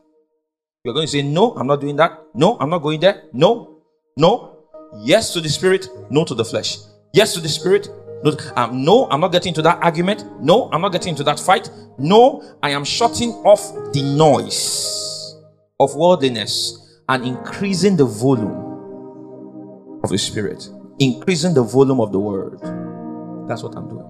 [0.84, 2.20] You're going to say, No, I'm not doing that.
[2.36, 3.24] No, I'm not going there.
[3.34, 3.82] No,
[4.18, 4.53] no.
[5.00, 6.78] Yes to the spirit, no to the flesh.
[7.14, 7.90] Yes to the spirit,
[8.24, 10.24] no, um, no, I'm not getting into that argument.
[10.42, 11.70] No, I'm not getting into that fight.
[11.98, 15.36] No, I am shutting off the noise
[15.80, 20.70] of worldliness and increasing the volume of the spirit,
[21.00, 22.60] increasing the volume of the word.
[23.50, 24.08] That's what I'm doing.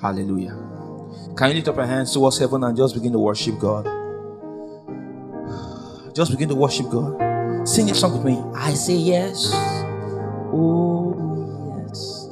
[0.00, 0.56] Hallelujah.
[1.36, 3.84] Can you lift up your hands towards heaven and just begin to worship God?
[6.14, 7.31] Just begin to worship God.
[7.64, 8.42] Sing a song with me.
[8.56, 9.52] I say yes.
[10.52, 11.14] Oh,
[11.86, 12.26] yes.